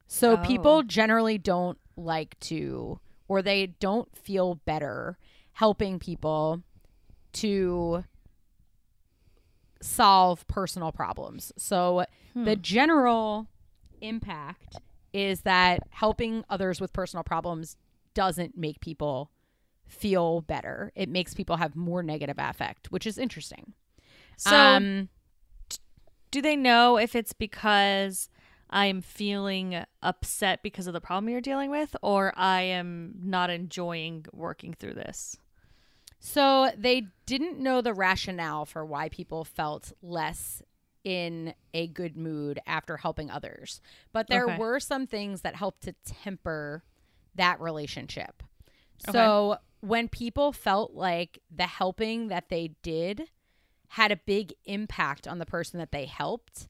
So 0.08 0.32
Oh. 0.32 0.36
people 0.38 0.82
generally 0.82 1.38
don't 1.38 1.78
like 1.96 2.38
to, 2.40 2.98
or 3.28 3.42
they 3.42 3.66
don't 3.66 4.16
feel 4.16 4.56
better 4.56 5.18
helping 5.52 5.98
people 5.98 6.62
to 7.34 8.04
solve 9.80 10.46
personal 10.48 10.90
problems. 10.92 11.52
So 11.56 12.04
the 12.34 12.56
general 12.56 13.48
impact 14.00 14.76
is 15.12 15.42
that 15.42 15.80
helping 15.90 16.44
others 16.48 16.80
with 16.80 16.92
personal 16.92 17.22
problems 17.24 17.76
doesn't 18.14 18.56
make 18.56 18.80
people 18.80 19.30
feel 19.86 20.40
better. 20.42 20.92
It 20.94 21.08
makes 21.08 21.34
people 21.34 21.56
have 21.56 21.74
more 21.76 22.02
negative 22.02 22.36
affect, 22.38 22.90
which 22.92 23.06
is 23.06 23.18
interesting. 23.18 23.74
So, 24.36 24.56
um, 24.56 25.08
do 26.30 26.42
they 26.42 26.56
know 26.56 26.96
if 26.98 27.14
it's 27.16 27.32
because 27.32 28.28
I'm 28.70 29.00
feeling 29.00 29.84
upset 30.02 30.62
because 30.62 30.87
of 30.87 30.92
the 30.92 31.00
problem 31.00 31.28
you're 31.30 31.40
dealing 31.40 31.70
with, 31.70 31.96
or 32.02 32.32
I 32.37 32.62
am 32.62 33.14
not 33.22 33.50
enjoying 33.50 34.26
working 34.32 34.75
through 34.75 34.94
this? 34.94 35.37
so 36.20 36.70
they 36.76 37.06
didn't 37.26 37.60
know 37.60 37.80
the 37.80 37.94
rationale 37.94 38.64
for 38.64 38.84
why 38.84 39.08
people 39.08 39.44
felt 39.44 39.92
less 40.02 40.60
in 41.04 41.54
a 41.72 41.87
good 41.87 42.16
mood 42.16 42.58
after 42.66 42.96
helping 42.96 43.30
others. 43.30 43.80
But 44.12 44.26
there 44.28 44.48
Okay. 44.48 44.58
were 44.58 44.80
some 44.80 45.06
things 45.06 45.42
that 45.42 45.54
helped 45.54 45.82
to 45.84 45.92
temper 46.04 46.82
that 47.37 47.60
relationship. 47.60 48.42
So 48.98 49.58
when 49.80 50.08
people 50.08 50.52
felt 50.52 50.92
like 50.92 51.38
the 51.54 51.68
helping 51.68 52.28
that 52.28 52.48
they 52.48 52.72
did 52.82 53.30
had 53.90 54.10
a 54.10 54.16
big 54.16 54.52
impact 54.64 55.28
on 55.28 55.38
the 55.38 55.46
person 55.46 55.78
that 55.78 55.92
they 55.92 56.06
helped, 56.06 56.66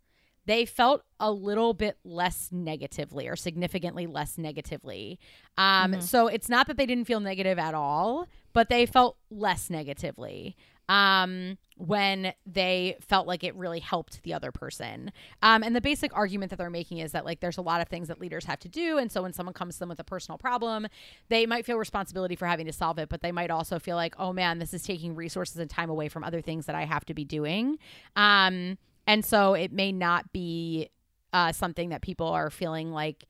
they 0.49 0.65
felt 0.65 1.03
a 1.21 1.31
little 1.31 1.75
bit 1.75 1.99
less 2.05 2.49
negatively 2.51 3.29
or 3.29 3.37
significantly 3.37 4.07
less 4.07 4.39
negatively. 4.39 5.21
Um, 5.59 6.01
So 6.01 6.27
it's 6.27 6.49
not 6.49 6.67
that 6.69 6.79
they 6.79 6.87
didn't 6.87 7.05
feel 7.05 7.21
negative 7.21 7.59
at 7.59 7.75
all, 7.75 8.27
but 8.55 8.71
they 8.71 8.87
felt 8.87 9.19
less 9.31 9.69
negatively 9.69 10.57
um, 10.89 11.59
when 11.77 12.33
they 12.47 12.97
felt 13.01 13.27
like 13.27 13.45
it 13.45 13.55
really 13.57 13.79
helped 13.79 14.23
the 14.23 14.33
other 14.33 14.51
person. 14.51 15.13
Um, 15.43 15.63
and 15.63 15.77
the 15.77 15.83
basic 15.83 16.17
argument 16.17 16.49
that 16.49 16.57
they're 16.57 16.71
making 16.71 16.97
is 16.97 17.13
that 17.13 17.27
like 17.27 17.41
there's 17.41 17.59
a 17.59 17.63
lot 17.63 17.83
of 17.83 17.89
things 17.89 18.09
that 18.09 18.19
leaders 18.19 18.47
have 18.47 18.59
to 18.61 18.71
do, 18.71 18.97
and 18.97 19.13
so 19.13 19.21
when 19.21 19.35
someone 19.35 19.53
comes 19.53 19.75
to 19.75 19.81
them 19.81 19.91
with 19.91 20.01
a 20.01 20.05
personal 20.05 20.39
problem, 20.39 20.87
they 21.29 21.45
might 21.45 21.67
feel 21.67 21.77
responsibility 21.77 22.37
for 22.37 22.47
having 22.47 22.65
to 22.65 22.73
solve 22.73 22.99
it, 22.99 23.11
but 23.11 23.21
they 23.21 23.33
might 23.33 23.51
also 23.51 23.79
feel 23.79 23.97
like, 23.97 24.15
oh 24.19 24.33
man, 24.33 24.61
this 24.61 24.73
is 24.73 24.83
taking 24.83 25.15
resources 25.15 25.59
and 25.59 25.69
time 25.69 25.91
away 25.91 26.09
from 26.09 26.25
other 26.25 26.41
things 26.41 26.65
that 26.65 26.75
I 26.75 26.87
have 26.87 27.05
to 27.05 27.13
be 27.13 27.25
doing. 27.27 27.77
Um, 28.17 28.79
and 29.09 29.25
so 29.25 29.55
it 29.55 29.73
may 29.73 29.91
not 29.91 30.33
be 30.33 30.91
uh, 31.33 31.51
something 31.51 31.89
that 31.89 32.03
people 32.03 32.29
are 32.29 32.51
feeling 32.51 32.93
like 32.93 33.25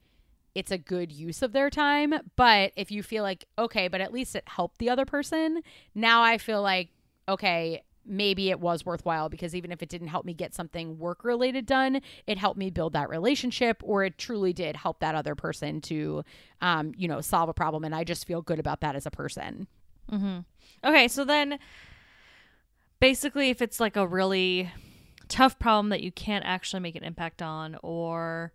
it's 0.53 0.71
a 0.71 0.77
good 0.77 1.09
use 1.09 1.41
of 1.41 1.53
their 1.53 1.69
time. 1.69 2.13
But 2.35 2.73
if 2.75 2.91
you 2.91 3.01
feel 3.01 3.23
like, 3.23 3.45
okay, 3.57 3.87
but 3.87 4.01
at 4.01 4.11
least 4.11 4.35
it 4.35 4.43
helped 4.45 4.79
the 4.79 4.89
other 4.89 5.05
person, 5.05 5.61
now 5.95 6.21
I 6.21 6.37
feel 6.37 6.61
like, 6.61 6.89
okay, 7.29 7.81
maybe 8.05 8.49
it 8.49 8.59
was 8.59 8.85
worthwhile 8.85 9.29
because 9.29 9.55
even 9.55 9.71
if 9.71 9.81
it 9.81 9.87
didn't 9.87 10.07
help 10.07 10.25
me 10.25 10.33
get 10.33 10.53
something 10.53 10.99
work 10.99 11.23
related 11.23 11.65
done, 11.65 12.01
it 12.27 12.37
helped 12.37 12.57
me 12.57 12.69
build 12.69 12.91
that 12.91 13.07
relationship 13.07 13.81
or 13.81 14.03
it 14.03 14.17
truly 14.17 14.51
did 14.51 14.75
help 14.75 14.99
that 14.99 15.15
other 15.15 15.35
person 15.35 15.79
to, 15.79 16.23
um, 16.59 16.91
you 16.97 17.07
know, 17.07 17.21
solve 17.21 17.47
a 17.47 17.53
problem. 17.53 17.85
And 17.85 17.95
I 17.95 18.03
just 18.03 18.27
feel 18.27 18.41
good 18.41 18.59
about 18.59 18.81
that 18.81 18.97
as 18.97 19.05
a 19.05 19.11
person. 19.11 19.67
Okay, 20.83 21.07
so 21.07 21.23
then 21.23 21.57
basically, 22.99 23.49
if 23.49 23.61
it's 23.61 23.79
like 23.79 23.95
a 23.95 24.05
really 24.05 24.69
tough 25.29 25.57
problem 25.59 25.89
that 25.89 26.01
you 26.01 26.11
can't 26.11 26.45
actually 26.45 26.81
make 26.81 26.95
an 26.95 27.03
impact 27.03 27.41
on, 27.41 27.77
or 27.81 28.51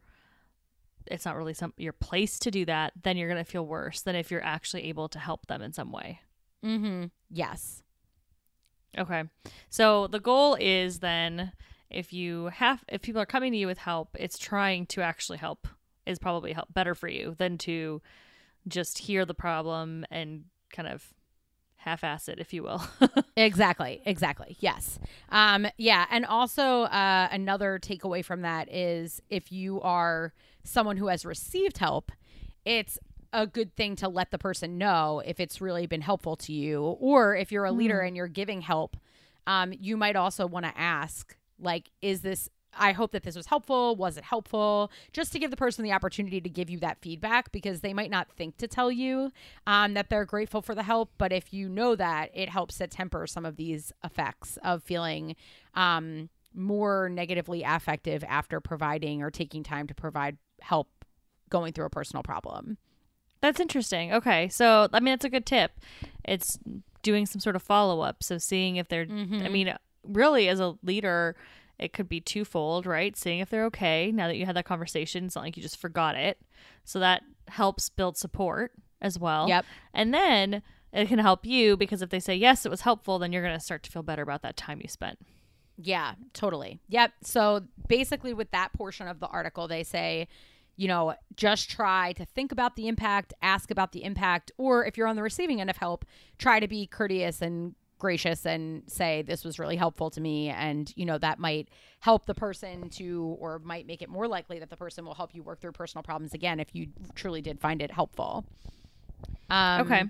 it's 1.07 1.25
not 1.25 1.37
really 1.37 1.55
some 1.55 1.73
your 1.77 1.93
place 1.93 2.39
to 2.41 2.51
do 2.51 2.65
that, 2.67 2.93
then 3.03 3.17
you're 3.17 3.29
gonna 3.29 3.45
feel 3.45 3.67
worse 3.67 4.03
than 4.03 4.15
if 4.15 4.31
you're 4.31 4.45
actually 4.45 4.85
able 4.85 5.09
to 5.09 5.19
help 5.19 5.47
them 5.47 5.63
in 5.63 5.73
some 5.73 5.93
way. 5.93 6.21
Mm-hmm. 6.65 7.07
Yes. 7.31 7.83
Okay, 8.97 9.25
so 9.71 10.07
the 10.07 10.21
goal 10.21 10.57
is 10.61 11.01
then 11.01 11.53
if 11.91 12.13
you 12.13 12.47
have 12.47 12.85
if 12.89 13.03
people 13.03 13.21
are 13.21 13.27
coming 13.27 13.53
to 13.53 13.59
you 13.59 13.67
with 13.67 13.79
help, 13.79 14.17
it's 14.19 14.39
trying 14.39 14.87
to 14.87 15.03
actually 15.03 15.39
help 15.39 15.67
is 16.07 16.19
probably 16.19 16.53
help 16.53 16.73
better 16.73 16.95
for 16.95 17.09
you 17.09 17.35
than 17.39 17.57
to 17.59 18.03
just 18.69 18.99
hear 18.99 19.25
the 19.25 19.35
problem 19.35 20.05
and 20.11 20.45
kind 20.73 20.89
of 20.89 21.15
half-ass 21.85 22.29
it, 22.29 22.39
if 22.39 22.53
you 22.53 22.63
will. 22.63 22.83
exactly. 23.37 24.03
Exactly. 24.05 24.57
Yes. 24.61 24.99
Um, 25.31 25.67
yeah. 25.77 26.07
And 26.11 26.25
also, 26.25 26.83
uh, 26.83 27.29
another 27.31 27.79
takeaway 27.79 28.25
from 28.25 28.43
that 28.43 28.73
is 28.73 29.21
if 29.29 29.53
you 29.53 29.81
are 29.83 30.33
someone 30.65 30.97
who 30.97 31.09
has 31.09 31.25
received 31.25 31.79
help, 31.79 32.11
it's 32.65 32.99
a 33.33 33.47
good 33.47 33.75
thing 33.75 33.97
to 33.97 34.09
let 34.09 34.31
the 34.31 34.39
person 34.39 34.79
know 34.79 35.23
if 35.27 35.41
it's 35.41 35.61
really 35.61 35.87
been 35.87 36.01
helpful 36.01 36.37
to 36.37 36.53
you, 36.53 36.83
or 36.83 37.37
if 37.37 37.53
you're 37.53 37.65
a 37.65 37.73
leader 37.73 38.01
mm. 38.01 38.07
and 38.07 38.17
you're 38.17 38.29
giving 38.29 38.61
help, 38.61 38.97
um, 39.47 39.73
you 39.79 39.97
might 39.97 40.17
also 40.17 40.47
want 40.47 40.65
to 40.65 40.73
ask, 40.79 41.37
like, 41.59 41.91
is 42.01 42.23
this 42.23 42.49
I 42.79 42.93
hope 42.93 43.13
that 43.13 43.23
this 43.23 43.37
was 43.37 43.47
helpful. 43.47 43.97
Was 43.97 44.17
it 44.17 44.25
helpful? 44.25 44.91
Just 45.13 45.33
to 45.33 45.39
give 45.39 45.51
the 45.51 45.57
person 45.57 45.85
the 45.85 45.93
opportunity 45.93 46.41
to 46.41 46.49
give 46.49 46.71
you 46.71 46.79
that 46.81 46.99
feedback 47.01 47.53
because 47.53 47.81
they 47.81 47.95
might 47.95 48.11
not 48.11 48.31
think 48.33 48.57
to 48.59 48.69
tell 48.69 48.91
you 48.91 49.31
um, 49.67 49.95
that 49.95 50.11
they're 50.11 50.25
grateful 50.25 50.63
for 50.63 50.75
the 50.75 50.83
help. 50.83 51.11
But 51.19 51.33
if 51.33 51.53
you 51.53 51.69
know 51.69 51.97
that, 51.97 52.31
it 52.35 52.49
helps 52.49 52.79
to 52.79 52.87
temper 52.87 53.27
some 53.27 53.45
of 53.45 53.57
these 53.57 53.93
effects 54.03 54.59
of 54.63 54.83
feeling 54.83 55.37
um, 55.75 56.29
more 56.55 57.09
negatively 57.09 57.63
affective 57.63 58.25
after 58.25 58.61
providing 58.61 59.23
or 59.23 59.31
taking 59.31 59.63
time 59.63 59.87
to 59.87 59.95
provide 59.95 60.37
help 60.61 60.89
going 61.51 61.73
through 61.73 61.87
a 61.87 61.91
personal 61.91 62.23
problem. 62.23 62.79
That's 63.41 63.61
interesting. 63.61 64.13
Okay. 64.13 64.49
So, 64.49 64.89
I 64.93 65.01
mean, 65.01 65.13
that's 65.13 65.25
a 65.25 65.31
good 65.31 65.45
tip. 65.45 65.73
It's 66.25 66.59
doing 67.03 67.27
some 67.27 67.41
sort 67.41 67.57
of 67.57 67.63
follow 67.63 68.01
up. 68.01 68.23
So, 68.23 68.39
seeing 68.39 68.77
if 68.77 68.89
they're, 68.89 69.05
mm-hmm. 69.05 69.43
I 69.43 69.49
mean, 69.49 69.75
really, 70.03 70.49
as 70.49 70.61
a 70.61 70.77
leader, 70.83 71.37
it 71.79 71.93
could 71.93 72.09
be 72.09 72.21
twofold, 72.21 72.87
right? 72.87 73.17
Seeing 73.17 73.41
if 73.41 73.51
they're 73.51 73.67
okay 73.67 74.13
now 74.13 74.29
that 74.29 74.37
you 74.37 74.47
had 74.47 74.57
that 74.57 74.65
conversation. 74.65 75.25
It's 75.25 75.35
not 75.35 75.45
like 75.45 75.57
you 75.57 75.63
just 75.63 75.81
forgot 75.81 76.17
it. 76.17 76.39
So 76.85 76.99
that 77.01 77.23
helps 77.49 77.89
build 77.89 78.17
support 78.17 78.73
as 79.01 79.19
well. 79.19 79.49
Yep. 79.49 79.65
And 79.93 80.15
then 80.15 80.63
it 80.93 81.09
can 81.09 81.19
help 81.19 81.45
you 81.45 81.77
because 81.77 82.03
if 82.03 82.11
they 82.11 82.21
say, 82.21 82.37
yes, 82.37 82.65
it 82.65 82.71
was 82.71 82.83
helpful, 82.83 83.19
then 83.19 83.33
you're 83.33 83.43
going 83.43 83.59
to 83.59 83.65
start 83.65 83.83
to 83.85 83.91
feel 83.91 84.03
better 84.03 84.23
about 84.23 84.43
that 84.43 84.57
time 84.57 84.81
you 84.81 84.89
spent. 84.89 85.19
Yeah, 85.77 86.15
totally. 86.33 86.81
Yep. 86.89 87.13
So 87.23 87.65
basically, 87.89 88.33
with 88.33 88.53
that 88.53 88.73
portion 88.73 89.09
of 89.09 89.19
the 89.19 89.27
article, 89.27 89.67
they 89.67 89.83
say, 89.83 90.29
you 90.77 90.87
know, 90.87 91.15
just 91.37 91.69
try 91.69 92.13
to 92.13 92.25
think 92.25 92.53
about 92.53 92.77
the 92.77 92.87
impact, 92.87 93.35
ask 93.43 93.71
about 93.73 93.93
the 93.93 94.05
impact, 94.05 94.53
or 94.57 94.87
if 94.87 94.97
you're 94.97 95.09
on 95.09 95.17
the 95.17 95.23
receiving 95.23 95.61
end 95.61 95.71
of 95.71 95.77
help, 95.77 96.05
try 96.39 96.61
to 96.61 96.69
be 96.69 96.87
courteous 96.87 97.43
and 97.43 97.75
gracious 98.05 98.45
and 98.45 98.83
say 98.87 99.23
this 99.23 99.47
was 99.47 99.59
really 99.59 99.77
helpful 99.77 100.11
to 100.11 100.21
me 100.21 100.51
and 100.51 100.93
you 100.95 101.07
know 101.07 101.17
that 101.17 101.39
might 101.39 101.71
help 102.01 102.27
the 102.27 102.35
person 102.35 102.91
to 102.91 103.35
or 103.41 103.59
might 103.61 103.87
make 103.87 104.03
it 104.03 104.11
more 104.11 104.29
likely 104.29 104.59
that 104.59 104.69
the 104.69 104.77
person 104.77 105.07
will 105.07 105.15
help 105.15 105.35
you 105.35 105.43
work 105.43 105.59
through 105.59 105.73
personal 105.73 106.03
problems 106.03 106.35
again 106.35 106.61
if 106.61 106.69
you 106.75 106.89
truly 107.15 107.41
did 107.41 107.59
find 107.59 107.81
it 107.81 107.91
helpful. 107.91 108.45
Um, 109.49 109.81
okay. 109.81 110.03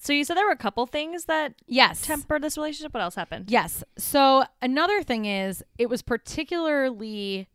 So 0.00 0.12
you 0.12 0.24
said 0.24 0.36
there 0.36 0.46
were 0.46 0.50
a 0.50 0.56
couple 0.56 0.84
things 0.86 1.26
that 1.26 1.54
yes. 1.68 2.02
temper 2.02 2.40
this 2.40 2.56
relationship. 2.56 2.92
What 2.92 3.04
else 3.04 3.14
happened? 3.14 3.52
Yes. 3.52 3.84
So 3.96 4.44
another 4.60 5.04
thing 5.04 5.24
is 5.24 5.62
it 5.78 5.88
was 5.88 6.02
particularly 6.02 7.46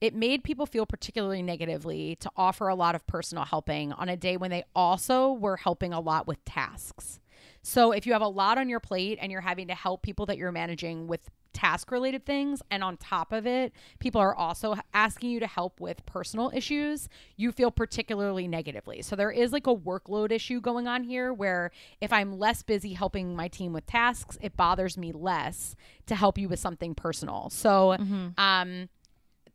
it 0.00 0.16
made 0.16 0.42
people 0.42 0.66
feel 0.66 0.84
particularly 0.84 1.42
negatively 1.42 2.16
to 2.16 2.30
offer 2.36 2.66
a 2.66 2.74
lot 2.74 2.96
of 2.96 3.06
personal 3.06 3.44
helping 3.44 3.92
on 3.92 4.08
a 4.08 4.16
day 4.16 4.36
when 4.36 4.50
they 4.50 4.64
also 4.74 5.32
were 5.32 5.58
helping 5.58 5.92
a 5.92 6.00
lot 6.00 6.26
with 6.26 6.44
tasks 6.44 7.20
so 7.62 7.92
if 7.92 8.06
you 8.06 8.12
have 8.12 8.22
a 8.22 8.28
lot 8.28 8.58
on 8.58 8.68
your 8.68 8.80
plate 8.80 9.18
and 9.20 9.30
you're 9.32 9.40
having 9.40 9.68
to 9.68 9.74
help 9.74 10.02
people 10.02 10.26
that 10.26 10.38
you're 10.38 10.52
managing 10.52 11.06
with 11.06 11.28
task 11.52 11.90
related 11.90 12.24
things 12.24 12.62
and 12.70 12.84
on 12.84 12.96
top 12.96 13.32
of 13.32 13.46
it 13.46 13.72
people 13.98 14.20
are 14.20 14.34
also 14.34 14.76
asking 14.94 15.30
you 15.30 15.40
to 15.40 15.46
help 15.46 15.80
with 15.80 16.04
personal 16.06 16.52
issues 16.54 17.08
you 17.36 17.50
feel 17.50 17.70
particularly 17.70 18.46
negatively 18.46 19.02
so 19.02 19.16
there 19.16 19.30
is 19.30 19.52
like 19.52 19.66
a 19.66 19.74
workload 19.74 20.30
issue 20.30 20.60
going 20.60 20.86
on 20.86 21.02
here 21.02 21.32
where 21.32 21.70
if 22.00 22.12
i'm 22.12 22.38
less 22.38 22.62
busy 22.62 22.92
helping 22.92 23.34
my 23.34 23.48
team 23.48 23.72
with 23.72 23.84
tasks 23.86 24.38
it 24.40 24.56
bothers 24.56 24.96
me 24.96 25.10
less 25.10 25.74
to 26.06 26.14
help 26.14 26.38
you 26.38 26.48
with 26.48 26.60
something 26.60 26.94
personal 26.94 27.50
so 27.50 27.96
mm-hmm. 27.98 28.28
um 28.38 28.88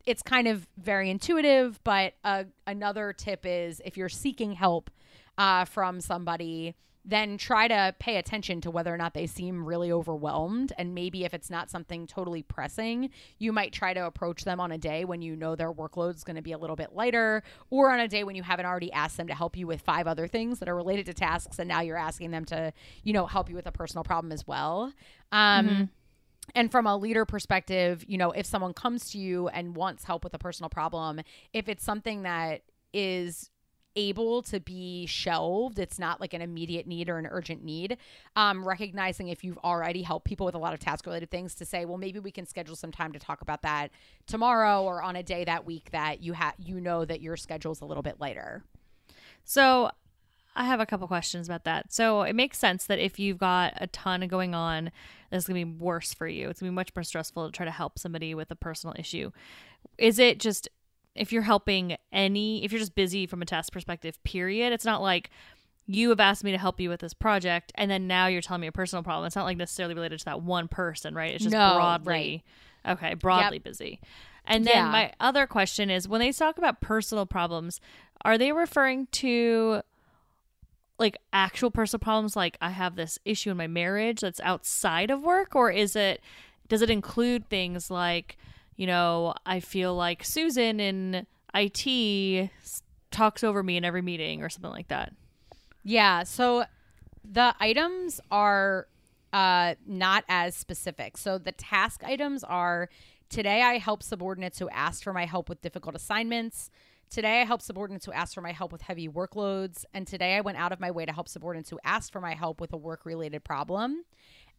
it's 0.05 0.21
kind 0.21 0.47
of 0.47 0.67
very 0.77 1.09
intuitive 1.09 1.79
but 1.83 2.13
uh, 2.25 2.43
another 2.67 3.13
tip 3.13 3.45
is 3.45 3.81
if 3.85 3.95
you're 3.95 4.09
seeking 4.09 4.51
help 4.51 4.89
uh, 5.37 5.65
from 5.65 6.01
somebody 6.01 6.75
then 7.05 7.37
try 7.37 7.67
to 7.67 7.93
pay 7.99 8.15
attention 8.15 8.61
to 8.61 8.71
whether 8.71 8.93
or 8.93 8.97
not 8.97 9.13
they 9.13 9.27
seem 9.27 9.65
really 9.65 9.91
overwhelmed. 9.91 10.71
And 10.77 10.95
maybe 10.95 11.25
if 11.25 11.33
it's 11.33 11.49
not 11.49 11.69
something 11.69 12.07
totally 12.07 12.43
pressing, 12.43 13.09
you 13.39 13.51
might 13.51 13.73
try 13.73 13.93
to 13.93 14.05
approach 14.05 14.45
them 14.45 14.59
on 14.59 14.71
a 14.71 14.77
day 14.77 15.03
when 15.03 15.21
you 15.21 15.35
know 15.35 15.55
their 15.55 15.73
workload 15.73 16.15
is 16.15 16.23
going 16.23 16.37
to 16.37 16.41
be 16.41 16.53
a 16.53 16.57
little 16.57 16.77
bit 16.77 16.93
lighter, 16.93 17.43
or 17.69 17.91
on 17.91 17.99
a 17.99 18.07
day 18.07 18.23
when 18.23 18.35
you 18.35 18.43
haven't 18.43 18.65
already 18.65 18.91
asked 18.93 19.17
them 19.17 19.27
to 19.27 19.35
help 19.35 19.57
you 19.57 19.67
with 19.67 19.81
five 19.81 20.07
other 20.07 20.27
things 20.27 20.59
that 20.59 20.69
are 20.69 20.75
related 20.75 21.05
to 21.07 21.13
tasks. 21.13 21.59
And 21.59 21.67
now 21.67 21.81
you're 21.81 21.97
asking 21.97 22.31
them 22.31 22.45
to, 22.45 22.71
you 23.03 23.11
know, 23.11 23.25
help 23.25 23.49
you 23.49 23.55
with 23.55 23.67
a 23.67 23.71
personal 23.71 24.03
problem 24.03 24.31
as 24.31 24.47
well. 24.47 24.93
Um, 25.31 25.67
mm-hmm. 25.67 25.83
And 26.55 26.71
from 26.71 26.87
a 26.87 26.95
leader 26.95 27.25
perspective, 27.25 28.03
you 28.07 28.17
know, 28.17 28.31
if 28.31 28.45
someone 28.45 28.73
comes 28.73 29.09
to 29.11 29.17
you 29.17 29.47
and 29.49 29.75
wants 29.75 30.03
help 30.03 30.23
with 30.23 30.33
a 30.33 30.39
personal 30.39 30.69
problem, 30.69 31.21
if 31.53 31.67
it's 31.67 31.83
something 31.83 32.23
that 32.23 32.61
is 32.93 33.49
able 33.95 34.41
to 34.43 34.59
be 34.59 35.05
shelved. 35.05 35.79
It's 35.79 35.99
not 35.99 36.19
like 36.19 36.33
an 36.33 36.41
immediate 36.41 36.87
need 36.87 37.09
or 37.09 37.17
an 37.17 37.27
urgent 37.29 37.63
need. 37.63 37.97
Um, 38.35 38.67
recognizing 38.67 39.27
if 39.27 39.43
you've 39.43 39.57
already 39.59 40.01
helped 40.01 40.25
people 40.25 40.45
with 40.45 40.55
a 40.55 40.59
lot 40.59 40.73
of 40.73 40.79
task 40.79 41.05
related 41.05 41.29
things 41.29 41.55
to 41.55 41.65
say, 41.65 41.85
well, 41.85 41.97
maybe 41.97 42.19
we 42.19 42.31
can 42.31 42.45
schedule 42.45 42.75
some 42.75 42.91
time 42.91 43.11
to 43.13 43.19
talk 43.19 43.41
about 43.41 43.61
that 43.61 43.91
tomorrow 44.27 44.83
or 44.83 45.01
on 45.01 45.15
a 45.15 45.23
day 45.23 45.43
that 45.43 45.65
week 45.65 45.91
that 45.91 46.21
you 46.21 46.33
have 46.33 46.53
you 46.57 46.79
know 46.79 47.05
that 47.05 47.21
your 47.21 47.37
schedule's 47.37 47.81
a 47.81 47.85
little 47.85 48.03
bit 48.03 48.19
lighter. 48.19 48.63
So 49.43 49.91
I 50.55 50.65
have 50.65 50.79
a 50.79 50.85
couple 50.85 51.07
questions 51.07 51.47
about 51.47 51.63
that. 51.63 51.91
So 51.91 52.21
it 52.21 52.35
makes 52.35 52.59
sense 52.59 52.85
that 52.85 52.99
if 52.99 53.19
you've 53.19 53.39
got 53.39 53.73
a 53.77 53.87
ton 53.87 54.27
going 54.27 54.53
on, 54.53 54.91
that's 55.29 55.45
to 55.45 55.53
be 55.53 55.65
worse 55.65 56.13
for 56.13 56.27
you. 56.27 56.49
It's 56.49 56.59
to 56.59 56.65
be 56.65 56.71
much 56.71 56.91
more 56.95 57.03
stressful 57.03 57.45
to 57.45 57.51
try 57.51 57.65
to 57.65 57.71
help 57.71 57.97
somebody 57.97 58.35
with 58.35 58.51
a 58.51 58.55
personal 58.55 58.95
issue. 58.97 59.31
Is 59.97 60.19
it 60.19 60.39
just 60.39 60.69
if 61.15 61.31
you're 61.31 61.43
helping 61.43 61.97
any, 62.11 62.63
if 62.63 62.71
you're 62.71 62.79
just 62.79 62.95
busy 62.95 63.27
from 63.27 63.41
a 63.41 63.45
task 63.45 63.71
perspective, 63.71 64.21
period, 64.23 64.73
it's 64.73 64.85
not 64.85 65.01
like 65.01 65.29
you 65.85 66.09
have 66.09 66.19
asked 66.19 66.43
me 66.43 66.51
to 66.51 66.57
help 66.57 66.79
you 66.79 66.89
with 66.89 67.01
this 67.01 67.13
project 67.13 67.71
and 67.75 67.91
then 67.91 68.07
now 68.07 68.27
you're 68.27 68.41
telling 68.41 68.61
me 68.61 68.67
a 68.67 68.71
personal 68.71 69.03
problem. 69.03 69.27
It's 69.27 69.35
not 69.35 69.45
like 69.45 69.57
necessarily 69.57 69.95
related 69.95 70.19
to 70.19 70.25
that 70.25 70.41
one 70.41 70.67
person, 70.67 71.13
right? 71.13 71.33
It's 71.33 71.43
just 71.43 71.53
no, 71.53 71.73
broadly, 71.75 72.43
right. 72.85 72.93
okay, 72.93 73.13
broadly 73.15 73.57
yep. 73.57 73.63
busy. 73.63 73.99
And 74.45 74.65
then 74.65 74.75
yeah. 74.75 74.91
my 74.91 75.13
other 75.19 75.47
question 75.47 75.89
is 75.89 76.07
when 76.07 76.19
they 76.19 76.31
talk 76.31 76.57
about 76.57 76.81
personal 76.81 77.25
problems, 77.25 77.79
are 78.23 78.37
they 78.37 78.51
referring 78.51 79.07
to 79.11 79.81
like 80.99 81.17
actual 81.31 81.71
personal 81.71 81.99
problems 81.99 82.35
like 82.35 82.57
I 82.61 82.69
have 82.69 82.95
this 82.95 83.19
issue 83.25 83.51
in 83.51 83.57
my 83.57 83.67
marriage 83.67 84.21
that's 84.21 84.39
outside 84.41 85.11
of 85.11 85.21
work 85.21 85.55
or 85.55 85.71
is 85.71 85.95
it 85.95 86.21
does 86.67 86.81
it 86.81 86.89
include 86.89 87.49
things 87.49 87.89
like 87.89 88.37
you 88.75 88.87
know, 88.87 89.33
I 89.45 89.59
feel 89.59 89.95
like 89.95 90.23
Susan 90.23 90.79
in 90.79 91.27
IT 91.53 92.49
talks 93.11 93.43
over 93.43 93.61
me 93.61 93.77
in 93.77 93.85
every 93.85 94.01
meeting 94.01 94.41
or 94.41 94.49
something 94.49 94.71
like 94.71 94.87
that. 94.87 95.13
Yeah. 95.83 96.23
So 96.23 96.65
the 97.23 97.55
items 97.59 98.19
are 98.31 98.87
uh, 99.31 99.75
not 99.85 100.23
as 100.27 100.55
specific. 100.55 101.17
So 101.17 101.37
the 101.37 101.51
task 101.51 102.03
items 102.03 102.43
are 102.43 102.89
today 103.29 103.61
I 103.61 103.77
help 103.77 104.03
subordinates 104.03 104.59
who 104.59 104.69
asked 104.69 105.03
for 105.03 105.13
my 105.13 105.25
help 105.25 105.49
with 105.49 105.61
difficult 105.61 105.95
assignments. 105.95 106.69
Today 107.09 107.41
I 107.41 107.45
help 107.45 107.61
subordinates 107.61 108.05
who 108.05 108.11
asked 108.11 108.33
for 108.33 108.41
my 108.41 108.51
help 108.51 108.71
with 108.71 108.81
heavy 108.81 109.07
workloads. 109.07 109.85
And 109.93 110.07
today 110.07 110.35
I 110.35 110.41
went 110.41 110.57
out 110.57 110.71
of 110.71 110.79
my 110.79 110.91
way 110.91 111.05
to 111.05 111.11
help 111.11 111.27
subordinates 111.27 111.69
who 111.69 111.79
asked 111.83 112.11
for 112.11 112.21
my 112.21 112.33
help 112.33 112.59
with 112.59 112.73
a 112.73 112.77
work 112.77 113.05
related 113.05 113.43
problem. 113.43 114.03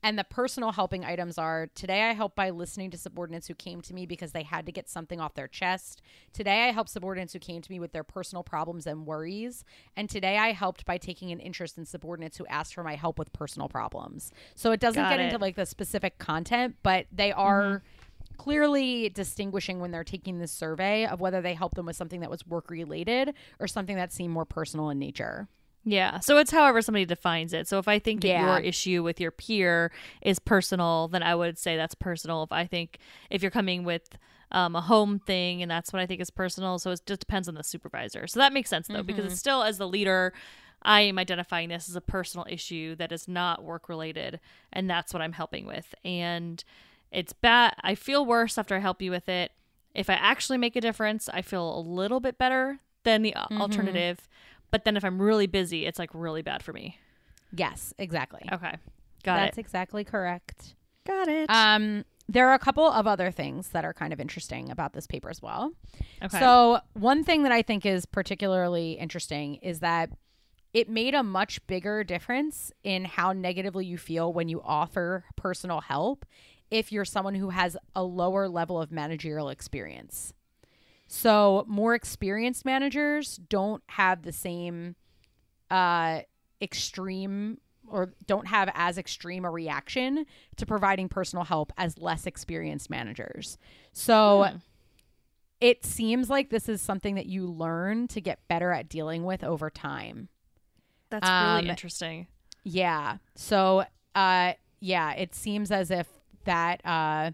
And 0.04 0.18
the 0.18 0.24
personal 0.24 0.72
helping 0.72 1.02
items 1.02 1.38
are 1.38 1.70
today 1.74 2.02
I 2.02 2.12
help 2.12 2.36
by 2.36 2.50
listening 2.50 2.90
to 2.90 2.98
subordinates 2.98 3.48
who 3.48 3.54
came 3.54 3.80
to 3.80 3.94
me 3.94 4.04
because 4.04 4.32
they 4.32 4.42
had 4.42 4.66
to 4.66 4.72
get 4.72 4.86
something 4.86 5.18
off 5.18 5.32
their 5.32 5.48
chest. 5.48 6.02
Today 6.34 6.68
I 6.68 6.72
help 6.72 6.90
subordinates 6.90 7.32
who 7.32 7.38
came 7.38 7.62
to 7.62 7.72
me 7.72 7.80
with 7.80 7.92
their 7.92 8.04
personal 8.04 8.42
problems 8.42 8.86
and 8.86 9.06
worries. 9.06 9.64
And 9.96 10.10
today 10.10 10.36
I 10.36 10.52
helped 10.52 10.84
by 10.84 10.98
taking 10.98 11.32
an 11.32 11.40
interest 11.40 11.78
in 11.78 11.86
subordinates 11.86 12.36
who 12.36 12.44
asked 12.48 12.74
for 12.74 12.84
my 12.84 12.96
help 12.96 13.18
with 13.18 13.32
personal 13.32 13.66
problems. 13.70 14.30
So 14.54 14.72
it 14.72 14.80
doesn't 14.80 15.02
Got 15.02 15.08
get 15.08 15.20
it. 15.20 15.24
into 15.24 15.38
like 15.38 15.56
the 15.56 15.64
specific 15.64 16.18
content, 16.18 16.76
but 16.82 17.06
they 17.10 17.32
are. 17.32 17.62
Mm-hmm 17.62 17.86
clearly 18.36 19.08
distinguishing 19.10 19.78
when 19.78 19.92
they're 19.92 20.02
taking 20.02 20.40
this 20.40 20.50
survey 20.50 21.06
of 21.06 21.20
whether 21.20 21.40
they 21.40 21.54
help 21.54 21.76
them 21.76 21.86
with 21.86 21.94
something 21.94 22.18
that 22.18 22.28
was 22.28 22.44
work 22.44 22.68
related 22.68 23.32
or 23.60 23.68
something 23.68 23.94
that 23.94 24.12
seemed 24.12 24.34
more 24.34 24.44
personal 24.44 24.90
in 24.90 24.98
nature. 24.98 25.46
Yeah. 25.85 26.20
So 26.20 26.38
it's 26.38 26.51
however 26.51 26.81
somebody 26.83 27.05
defines 27.05 27.53
it. 27.53 27.68
So 27.68 27.79
if 27.79 27.88
I 27.88 27.99
think 27.99 28.23
that 28.23 28.29
yeah. 28.29 28.47
your 28.47 28.59
issue 28.61 29.03
with 29.03 29.20
your 29.20 29.31
peer 29.31 29.92
is 30.23 30.38
personal, 30.38 31.09
then 31.09 31.23
I 31.23 31.35
would 31.35 31.59
say 31.59 31.77
that's 31.77 31.94
personal. 31.94 32.42
If 32.42 32.53
I 32.53 32.66
think 32.66 32.99
if 33.31 33.42
you're 33.42 33.51
coming 33.51 33.85
with 33.85 34.16
um, 34.51 34.77
a 34.77 34.81
home 34.81 35.18
thing 35.18 35.62
and 35.62 35.70
that's 35.70 35.92
what 35.92 36.01
I 36.01 36.07
think 36.07 36.20
is 36.20 36.31
personal, 36.31 36.79
so 36.79 36.90
it 36.90 37.03
just 37.07 37.20
depends 37.20 37.49
on 37.49 37.55
the 37.55 37.62
supervisor. 37.62 38.27
So 38.27 38.40
that 38.40 38.53
makes 38.53 38.70
sense 38.70 38.88
though, 38.88 38.94
mm-hmm. 38.94 39.07
because 39.07 39.27
it's 39.27 39.38
still 39.38 39.62
as 39.62 39.79
the 39.79 39.88
leader, 39.88 40.33
I 40.83 41.03
am 41.03 41.18
identifying 41.18 41.68
this 41.68 41.88
as 41.88 41.97
a 41.97 42.01
personal 42.01 42.47
issue 42.49 42.94
that 42.97 43.12
is 43.12 43.27
not 43.27 43.62
work 43.62 43.88
related, 43.88 44.40
and 44.73 44.88
that's 44.88 45.12
what 45.12 45.23
I'm 45.23 45.33
helping 45.33 45.66
with. 45.66 45.94
And 46.05 46.62
it's 47.11 47.33
bad. 47.33 47.75
I 47.83 47.94
feel 47.94 48.25
worse 48.27 48.59
after 48.59 48.75
I 48.75 48.81
help 48.81 49.01
you 49.01 49.11
with 49.11 49.29
it. 49.29 49.53
If 49.94 50.11
I 50.11 50.14
actually 50.14 50.59
make 50.59 50.77
a 50.77 50.81
difference, 50.81 51.29
I 51.33 51.42
feel 51.42 51.79
a 51.79 51.81
little 51.81 52.20
bit 52.20 52.37
better 52.37 52.81
than 53.05 53.23
the 53.23 53.33
mm-hmm. 53.37 53.61
alternative. 53.61 54.29
But 54.70 54.85
then 54.85 54.96
if 54.96 55.05
I'm 55.05 55.20
really 55.20 55.46
busy, 55.46 55.87
it's 55.87 55.98
like 55.98 56.11
really 56.12 56.42
bad 56.42 56.62
for 56.62 56.72
me. 56.72 56.98
Yes, 57.57 57.94
exactly. 57.98 58.42
Okay. 58.53 58.74
Got 59.22 59.37
it. 59.37 59.40
That's 59.40 59.59
it. 59.59 59.61
exactly 59.61 60.05
correct. 60.05 60.74
Got 61.07 61.29
it. 61.29 61.50
Um 61.50 62.05
there 62.29 62.48
are 62.48 62.55
a 62.55 62.59
couple 62.59 62.90
of 62.90 63.07
other 63.07 63.31
things 63.31 63.68
that 63.68 63.85
are 63.85 63.92
kind 63.92 64.12
of 64.12 64.20
interesting 64.20 64.70
about 64.70 64.94
this 64.94 65.07
paper 65.07 65.29
as 65.29 65.42
well. 65.42 65.72
Okay. 66.22 66.38
So, 66.38 66.81
one 66.94 67.22
thing 67.22 67.42
that 67.42 67.53
I 67.53 67.62
think 67.62 67.85
is 67.85 68.07
particularly 68.07 68.92
interesting 68.92 69.57
is 69.57 69.81
that 69.81 70.11
it 70.72 70.88
made 70.88 71.14
a 71.14 71.22
much 71.22 71.64
bigger 71.66 72.03
difference 72.03 72.72
in 72.83 73.05
how 73.05 73.33
negatively 73.33 73.87
you 73.87 73.98
feel 73.98 74.33
when 74.33 74.48
you 74.48 74.61
offer 74.64 75.24
personal 75.37 75.83
help 75.83 76.24
if 76.70 76.90
you're 76.90 77.05
someone 77.05 77.35
who 77.35 77.50
has 77.50 77.77
a 77.94 78.03
lower 78.03 78.48
level 78.48 78.81
of 78.81 78.90
managerial 78.90 79.50
experience. 79.50 80.33
So, 81.06 81.64
more 81.68 81.94
experienced 81.94 82.64
managers 82.64 83.36
don't 83.36 83.82
have 83.88 84.22
the 84.22 84.32
same 84.32 84.96
uh, 85.70 86.20
extreme 86.60 87.58
or 87.88 88.14
don't 88.26 88.46
have 88.46 88.70
as 88.74 88.96
extreme 88.96 89.44
a 89.44 89.50
reaction 89.50 90.24
to 90.56 90.64
providing 90.64 91.08
personal 91.08 91.44
help 91.44 91.72
as 91.76 91.98
less 91.98 92.26
experienced 92.26 92.88
managers. 92.88 93.58
So, 93.92 94.46
hmm. 94.50 94.56
it 95.60 95.84
seems 95.84 96.30
like 96.30 96.50
this 96.50 96.68
is 96.68 96.80
something 96.80 97.16
that 97.16 97.26
you 97.26 97.46
learn 97.46 98.08
to 98.08 98.20
get 98.20 98.40
better 98.48 98.72
at 98.72 98.88
dealing 98.88 99.24
with 99.24 99.44
over 99.44 99.68
time. 99.70 100.28
That's 101.10 101.28
really 101.28 101.64
um, 101.64 101.70
interesting. 101.70 102.26
Yeah. 102.64 103.18
So, 103.36 103.84
uh, 104.14 104.54
yeah, 104.80 105.12
it 105.12 105.34
seems 105.34 105.70
as 105.70 105.90
if 105.90 106.08
that 106.44 106.84
uh, 106.84 107.32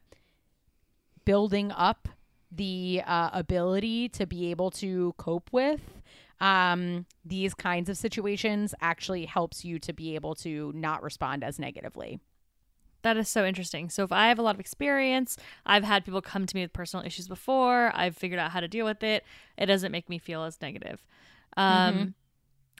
building 1.24 1.72
up 1.72 2.08
the 2.50 3.02
uh, 3.06 3.30
ability 3.32 4.08
to 4.10 4.26
be 4.26 4.50
able 4.50 4.70
to 4.72 5.14
cope 5.18 5.50
with 5.52 5.80
um, 6.40 7.06
these 7.24 7.54
kinds 7.54 7.88
of 7.88 7.96
situations 7.96 8.74
actually 8.80 9.26
helps 9.26 9.64
you 9.64 9.78
to 9.80 9.92
be 9.92 10.14
able 10.14 10.34
to 10.36 10.72
not 10.74 11.02
respond 11.02 11.44
as 11.44 11.58
negatively. 11.58 12.18
That 13.02 13.16
is 13.16 13.28
so 13.28 13.46
interesting. 13.46 13.88
So, 13.88 14.04
if 14.04 14.12
I 14.12 14.28
have 14.28 14.38
a 14.38 14.42
lot 14.42 14.54
of 14.54 14.60
experience, 14.60 15.36
I've 15.64 15.84
had 15.84 16.04
people 16.04 16.20
come 16.20 16.46
to 16.46 16.56
me 16.56 16.62
with 16.62 16.72
personal 16.72 17.04
issues 17.04 17.28
before, 17.28 17.92
I've 17.94 18.16
figured 18.16 18.38
out 18.38 18.50
how 18.50 18.60
to 18.60 18.68
deal 18.68 18.84
with 18.84 19.02
it, 19.02 19.24
it 19.56 19.66
doesn't 19.66 19.92
make 19.92 20.08
me 20.08 20.18
feel 20.18 20.44
as 20.44 20.60
negative. 20.60 21.06
Um, 21.56 21.94
mm-hmm. 21.94 22.08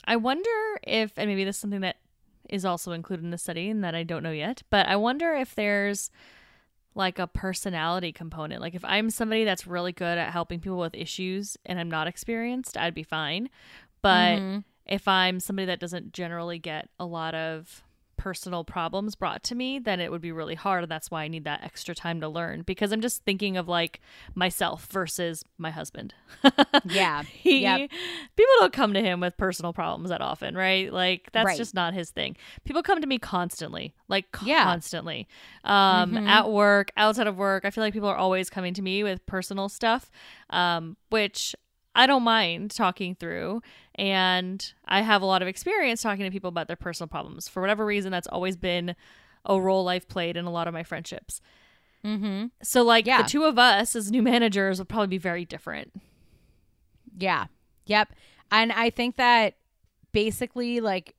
I 0.05 0.15
wonder 0.15 0.49
if, 0.83 1.13
and 1.17 1.29
maybe 1.29 1.43
this 1.43 1.55
is 1.55 1.61
something 1.61 1.81
that 1.81 1.97
is 2.49 2.65
also 2.65 2.91
included 2.91 3.23
in 3.23 3.31
the 3.31 3.37
study 3.37 3.69
and 3.69 3.83
that 3.83 3.95
I 3.95 4.03
don't 4.03 4.23
know 4.23 4.31
yet, 4.31 4.61
but 4.69 4.87
I 4.87 4.95
wonder 4.95 5.33
if 5.33 5.55
there's 5.55 6.11
like 6.95 7.19
a 7.19 7.27
personality 7.27 8.11
component. 8.11 8.61
Like 8.61 8.75
if 8.75 8.83
I'm 8.83 9.09
somebody 9.09 9.45
that's 9.45 9.65
really 9.65 9.91
good 9.91 10.17
at 10.17 10.31
helping 10.31 10.59
people 10.59 10.77
with 10.77 10.95
issues 10.95 11.57
and 11.65 11.79
I'm 11.79 11.89
not 11.89 12.07
experienced, 12.07 12.77
I'd 12.77 12.93
be 12.93 13.03
fine. 13.03 13.49
But 14.01 14.39
mm-hmm. 14.39 14.59
if 14.85 15.07
I'm 15.07 15.39
somebody 15.39 15.67
that 15.67 15.79
doesn't 15.79 16.13
generally 16.13 16.59
get 16.59 16.89
a 16.99 17.05
lot 17.05 17.35
of 17.35 17.83
personal 18.21 18.63
problems 18.63 19.15
brought 19.15 19.41
to 19.41 19.55
me, 19.55 19.79
then 19.79 19.99
it 19.99 20.11
would 20.11 20.21
be 20.21 20.31
really 20.31 20.53
hard. 20.53 20.83
And 20.83 20.91
that's 20.91 21.09
why 21.09 21.23
I 21.23 21.27
need 21.27 21.43
that 21.45 21.63
extra 21.63 21.95
time 21.95 22.21
to 22.21 22.29
learn 22.29 22.61
because 22.61 22.91
I'm 22.91 23.01
just 23.01 23.23
thinking 23.23 23.57
of 23.57 23.67
like 23.67 23.99
myself 24.35 24.87
versus 24.91 25.43
my 25.57 25.71
husband. 25.71 26.13
yeah. 26.85 27.23
he, 27.23 27.61
yep. 27.61 27.89
People 27.89 28.53
don't 28.59 28.73
come 28.73 28.93
to 28.93 29.01
him 29.01 29.21
with 29.21 29.37
personal 29.37 29.73
problems 29.73 30.09
that 30.09 30.21
often, 30.21 30.55
right? 30.55 30.93
Like 30.93 31.31
that's 31.31 31.47
right. 31.47 31.57
just 31.57 31.73
not 31.73 31.95
his 31.95 32.11
thing. 32.11 32.37
People 32.63 32.83
come 32.83 33.01
to 33.01 33.07
me 33.07 33.17
constantly, 33.17 33.95
like 34.07 34.31
constantly. 34.31 35.27
Yeah. 35.65 36.01
Um, 36.01 36.11
mm-hmm. 36.11 36.27
At 36.27 36.51
work, 36.51 36.91
outside 36.97 37.25
of 37.25 37.37
work. 37.37 37.65
I 37.65 37.71
feel 37.71 37.83
like 37.83 37.91
people 37.91 38.09
are 38.09 38.15
always 38.15 38.51
coming 38.51 38.75
to 38.75 38.83
me 38.83 39.01
with 39.03 39.25
personal 39.25 39.67
stuff, 39.67 40.11
um, 40.51 40.95
which 41.09 41.55
I 41.93 42.07
don't 42.07 42.23
mind 42.23 42.71
talking 42.71 43.15
through. 43.15 43.61
And 43.95 44.73
I 44.85 45.01
have 45.01 45.21
a 45.21 45.25
lot 45.25 45.41
of 45.41 45.47
experience 45.47 46.01
talking 46.01 46.25
to 46.25 46.31
people 46.31 46.49
about 46.49 46.67
their 46.67 46.75
personal 46.75 47.07
problems. 47.07 47.47
For 47.47 47.61
whatever 47.61 47.85
reason, 47.85 48.11
that's 48.11 48.27
always 48.27 48.55
been 48.55 48.95
a 49.45 49.59
role 49.59 49.89
I've 49.89 50.07
played 50.07 50.37
in 50.37 50.45
a 50.45 50.51
lot 50.51 50.67
of 50.67 50.73
my 50.73 50.83
friendships. 50.83 51.41
Mm-hmm. 52.05 52.47
So, 52.63 52.83
like, 52.83 53.05
yeah. 53.05 53.21
the 53.21 53.27
two 53.27 53.43
of 53.43 53.59
us 53.59 53.95
as 53.95 54.09
new 54.11 54.23
managers 54.23 54.79
would 54.79 54.89
probably 54.89 55.07
be 55.07 55.17
very 55.17 55.45
different. 55.45 55.91
Yeah. 57.17 57.45
Yep. 57.85 58.13
And 58.51 58.71
I 58.71 58.89
think 58.89 59.17
that 59.17 59.55
basically, 60.11 60.79
like, 60.79 61.15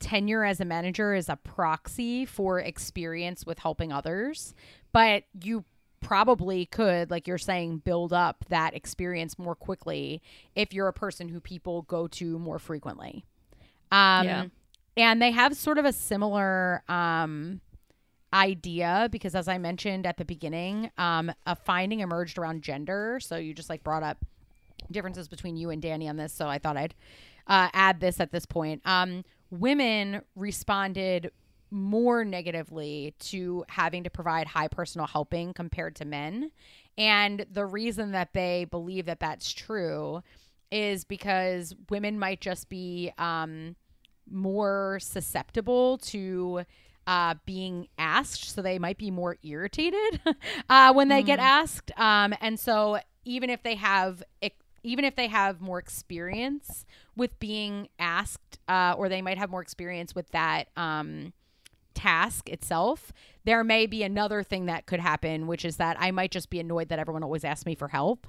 tenure 0.00 0.44
as 0.44 0.60
a 0.60 0.64
manager 0.64 1.14
is 1.14 1.28
a 1.28 1.36
proxy 1.36 2.26
for 2.26 2.60
experience 2.60 3.46
with 3.46 3.58
helping 3.58 3.92
others, 3.92 4.54
but 4.92 5.24
you 5.42 5.64
probably 6.04 6.66
could, 6.66 7.10
like 7.10 7.26
you're 7.26 7.38
saying, 7.38 7.78
build 7.78 8.12
up 8.12 8.44
that 8.50 8.74
experience 8.74 9.38
more 9.38 9.54
quickly 9.54 10.20
if 10.54 10.72
you're 10.72 10.86
a 10.86 10.92
person 10.92 11.28
who 11.28 11.40
people 11.40 11.82
go 11.82 12.06
to 12.06 12.38
more 12.38 12.58
frequently. 12.58 13.24
Um, 13.90 14.26
yeah. 14.26 14.44
And 14.96 15.20
they 15.20 15.30
have 15.30 15.56
sort 15.56 15.78
of 15.78 15.86
a 15.86 15.92
similar 15.92 16.82
um, 16.88 17.60
idea 18.32 19.08
because, 19.10 19.34
as 19.34 19.48
I 19.48 19.58
mentioned 19.58 20.06
at 20.06 20.18
the 20.18 20.24
beginning, 20.24 20.90
um, 20.98 21.32
a 21.46 21.56
finding 21.56 22.00
emerged 22.00 22.38
around 22.38 22.62
gender. 22.62 23.18
So 23.20 23.36
you 23.36 23.54
just 23.54 23.70
like 23.70 23.82
brought 23.82 24.02
up 24.02 24.24
differences 24.90 25.26
between 25.26 25.56
you 25.56 25.70
and 25.70 25.80
Danny 25.80 26.08
on 26.08 26.16
this. 26.16 26.32
So 26.32 26.46
I 26.46 26.58
thought 26.58 26.76
I'd 26.76 26.94
uh, 27.46 27.70
add 27.72 28.00
this 28.00 28.20
at 28.20 28.30
this 28.30 28.44
point. 28.44 28.82
Um, 28.84 29.24
women 29.50 30.20
responded 30.36 31.30
more 31.74 32.24
negatively 32.24 33.14
to 33.18 33.64
having 33.68 34.04
to 34.04 34.10
provide 34.10 34.46
high 34.46 34.68
personal 34.68 35.08
helping 35.08 35.52
compared 35.52 35.96
to 35.96 36.04
men. 36.04 36.52
And 36.96 37.44
the 37.50 37.66
reason 37.66 38.12
that 38.12 38.32
they 38.32 38.64
believe 38.70 39.06
that 39.06 39.18
that's 39.18 39.52
true 39.52 40.22
is 40.70 41.04
because 41.04 41.74
women 41.90 42.16
might 42.16 42.40
just 42.40 42.68
be 42.68 43.12
um, 43.18 43.74
more 44.30 44.98
susceptible 45.00 45.98
to 45.98 46.62
uh, 47.08 47.34
being 47.44 47.88
asked. 47.98 48.54
So 48.54 48.62
they 48.62 48.78
might 48.78 48.96
be 48.96 49.10
more 49.10 49.36
irritated 49.42 50.20
uh, 50.68 50.92
when 50.92 51.08
they 51.08 51.24
mm. 51.24 51.26
get 51.26 51.40
asked. 51.40 51.90
Um, 51.98 52.34
and 52.40 52.58
so 52.58 53.00
even 53.24 53.50
if 53.50 53.64
they 53.64 53.74
have 53.74 54.22
even 54.84 55.04
if 55.04 55.16
they 55.16 55.26
have 55.28 55.60
more 55.60 55.78
experience 55.78 56.84
with 57.16 57.40
being 57.40 57.88
asked, 57.98 58.58
uh, 58.68 58.94
or 58.96 59.08
they 59.08 59.22
might 59.22 59.38
have 59.38 59.48
more 59.50 59.62
experience 59.62 60.14
with 60.14 60.28
that 60.32 60.68
um, 60.76 61.32
task 61.94 62.48
itself, 62.48 63.12
there 63.44 63.62
may 63.62 63.86
be 63.86 64.02
another 64.02 64.42
thing 64.42 64.66
that 64.66 64.86
could 64.86 65.00
happen, 65.00 65.46
which 65.46 65.64
is 65.64 65.76
that 65.76 65.96
I 66.00 66.10
might 66.10 66.30
just 66.30 66.50
be 66.50 66.60
annoyed 66.60 66.88
that 66.88 66.98
everyone 66.98 67.22
always 67.22 67.44
asks 67.44 67.66
me 67.66 67.74
for 67.74 67.88
help. 67.88 68.26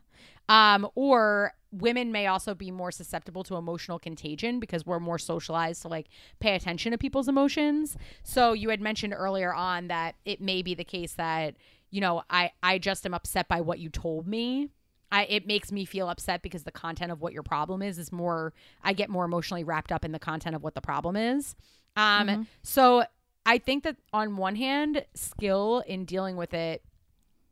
Um, 0.50 0.88
or 0.96 1.54
women 1.72 2.12
may 2.12 2.28
also 2.28 2.54
be 2.54 2.72
more 2.72 2.92
susceptible 2.92 3.44
to 3.44 3.56
emotional 3.56 4.00
contagion 4.00 4.60
because 4.60 4.86
we're 4.86 5.00
more 5.00 5.20
socialized 5.20 5.82
to 5.82 5.88
like 5.88 6.08
pay 6.40 6.56
attention 6.56 6.92
to 6.92 6.98
people's 6.98 7.28
emotions. 7.28 7.98
So 8.24 8.54
you 8.54 8.70
had 8.70 8.82
mentioned 8.82 9.14
earlier 9.16 9.54
on 9.54 9.88
that 9.88 10.16
it 10.26 10.42
may 10.42 10.62
be 10.62 10.76
the 10.76 10.84
case 10.84 11.14
that, 11.14 11.56
you 11.92 12.02
know, 12.02 12.24
I, 12.30 12.52
I 12.62 12.78
just 12.78 13.06
am 13.06 13.14
upset 13.14 13.48
by 13.48 13.62
what 13.62 13.80
you 13.80 13.90
told 13.90 14.28
me. 14.28 14.70
I, 15.12 15.26
it 15.26 15.48
makes 15.48 15.72
me 15.72 15.86
feel 15.86 16.10
upset 16.10 16.42
because 16.42 16.64
the 16.64 16.72
content 16.72 17.12
of 17.12 17.22
what 17.22 17.32
your 17.32 17.44
problem 17.44 17.82
is 17.82 18.00
is 18.00 18.12
more 18.12 18.54
I 18.84 18.94
get 18.94 19.10
more 19.10 19.26
emotionally 19.26 19.64
wrapped 19.64 19.92
up 19.92 20.04
in 20.04 20.12
the 20.12 20.20
content 20.20 20.56
of 20.56 20.64
what 20.64 20.76
the 20.76 20.82
problem 20.82 21.16
is. 21.16 21.56
Um, 21.96 22.28
mm-hmm. 22.28 22.42
so 22.64 23.06
I 23.46 23.58
think 23.58 23.84
that 23.84 23.98
on 24.12 24.38
one 24.38 24.56
hand, 24.56 25.06
skill 25.14 25.84
in 25.86 26.06
dealing 26.06 26.36
with 26.36 26.54
it 26.54 26.84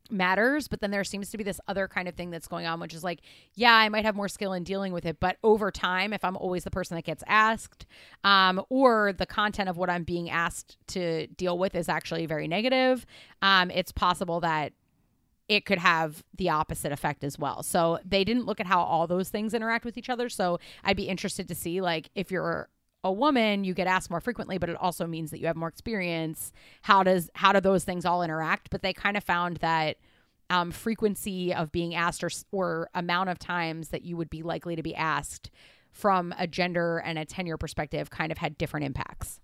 matters, 0.10 0.68
but 0.68 0.82
then 0.82 0.92
there 0.92 1.04
seems 1.04 1.30
to 1.32 1.38
be 1.38 1.44
this 1.44 1.60
other 1.68 1.88
kind 1.88 2.08
of 2.08 2.16
thing 2.16 2.30
that's 2.30 2.48
going 2.48 2.66
on, 2.66 2.80
which 2.80 2.94
is 2.94 3.04
like, 3.04 3.22
yeah, 3.56 3.74
I 3.74 3.90
might 3.90 4.06
have 4.06 4.16
more 4.16 4.28
skill 4.28 4.54
in 4.54 4.64
dealing 4.64 4.94
with 4.94 5.06
it, 5.06 5.20
but 5.20 5.38
over 5.44 5.72
time, 5.72 6.14
if 6.14 6.24
I'm 6.24 6.38
always 6.38 6.64
the 6.64 6.72
person 6.72 6.96
that 6.96 7.06
gets 7.06 7.24
asked, 7.28 7.86
um, 8.24 8.62
or 8.70 9.14
the 9.14 9.26
content 9.26 9.70
of 9.70 9.78
what 9.78 9.90
I'm 9.90 10.04
being 10.04 10.30
asked 10.30 10.78
to 10.90 11.28
deal 11.28 11.58
with 11.58 11.76
is 11.76 11.90
actually 11.90 12.26
very 12.26 12.48
negative, 12.48 13.06
um, 13.42 13.72
it's 13.72 13.92
possible 13.92 14.40
that 14.42 14.74
it 15.50 15.66
could 15.66 15.80
have 15.80 16.24
the 16.38 16.50
opposite 16.50 16.92
effect 16.92 17.24
as 17.24 17.38
well. 17.38 17.64
So 17.64 18.00
they 18.06 18.24
didn't 18.24 18.46
look 18.46 18.60
at 18.60 18.66
how 18.66 18.82
all 18.82 19.08
those 19.08 19.30
things 19.30 19.54
interact 19.54 19.84
with 19.84 19.98
each 19.98 20.10
other. 20.10 20.30
So 20.30 20.60
I'd 20.84 20.98
be 20.98 21.10
interested 21.10 21.48
to 21.50 21.56
see 21.56 21.82
like 21.82 22.10
if 22.16 22.32
you're 22.32 22.70
a 23.04 23.12
woman 23.12 23.63
you 23.63 23.74
get 23.74 23.88
asked 23.88 24.10
more 24.10 24.22
frequently 24.22 24.58
but 24.58 24.70
it 24.70 24.76
also 24.78 25.06
means 25.06 25.32
that 25.32 25.39
you 25.39 25.48
have 25.48 25.56
more 25.56 25.68
experience. 25.68 26.52
How 26.82 27.04
does 27.04 27.30
how 27.36 27.52
do 27.52 27.60
those 27.60 27.84
things 27.84 28.06
all 28.06 28.24
interact? 28.24 28.70
But 28.70 28.82
they 28.82 28.94
kind 28.94 29.18
of 29.18 29.24
found 29.24 29.58
that 29.58 29.98
um, 30.50 30.72
frequency 30.72 31.54
of 31.54 31.72
being 31.72 31.96
asked 31.96 32.24
or, 32.24 32.30
or 32.52 32.89
amount 32.94 33.30
of 33.30 33.39
times 33.39 33.89
that 33.89 34.04
you 34.04 34.18
would 34.18 34.30
be 34.30 34.44
likely 34.44 34.76
to 34.76 34.84
be 34.84 34.96
asked 34.96 35.50
from 35.92 36.34
a 36.38 36.48
gender 36.48 36.98
and 36.98 37.18
a 37.18 37.26
tenure 37.26 37.58
perspective 37.58 38.10
kind 38.10 38.32
of 38.32 38.38
had 38.38 38.58
different 38.58 38.86
impacts. 38.86 39.39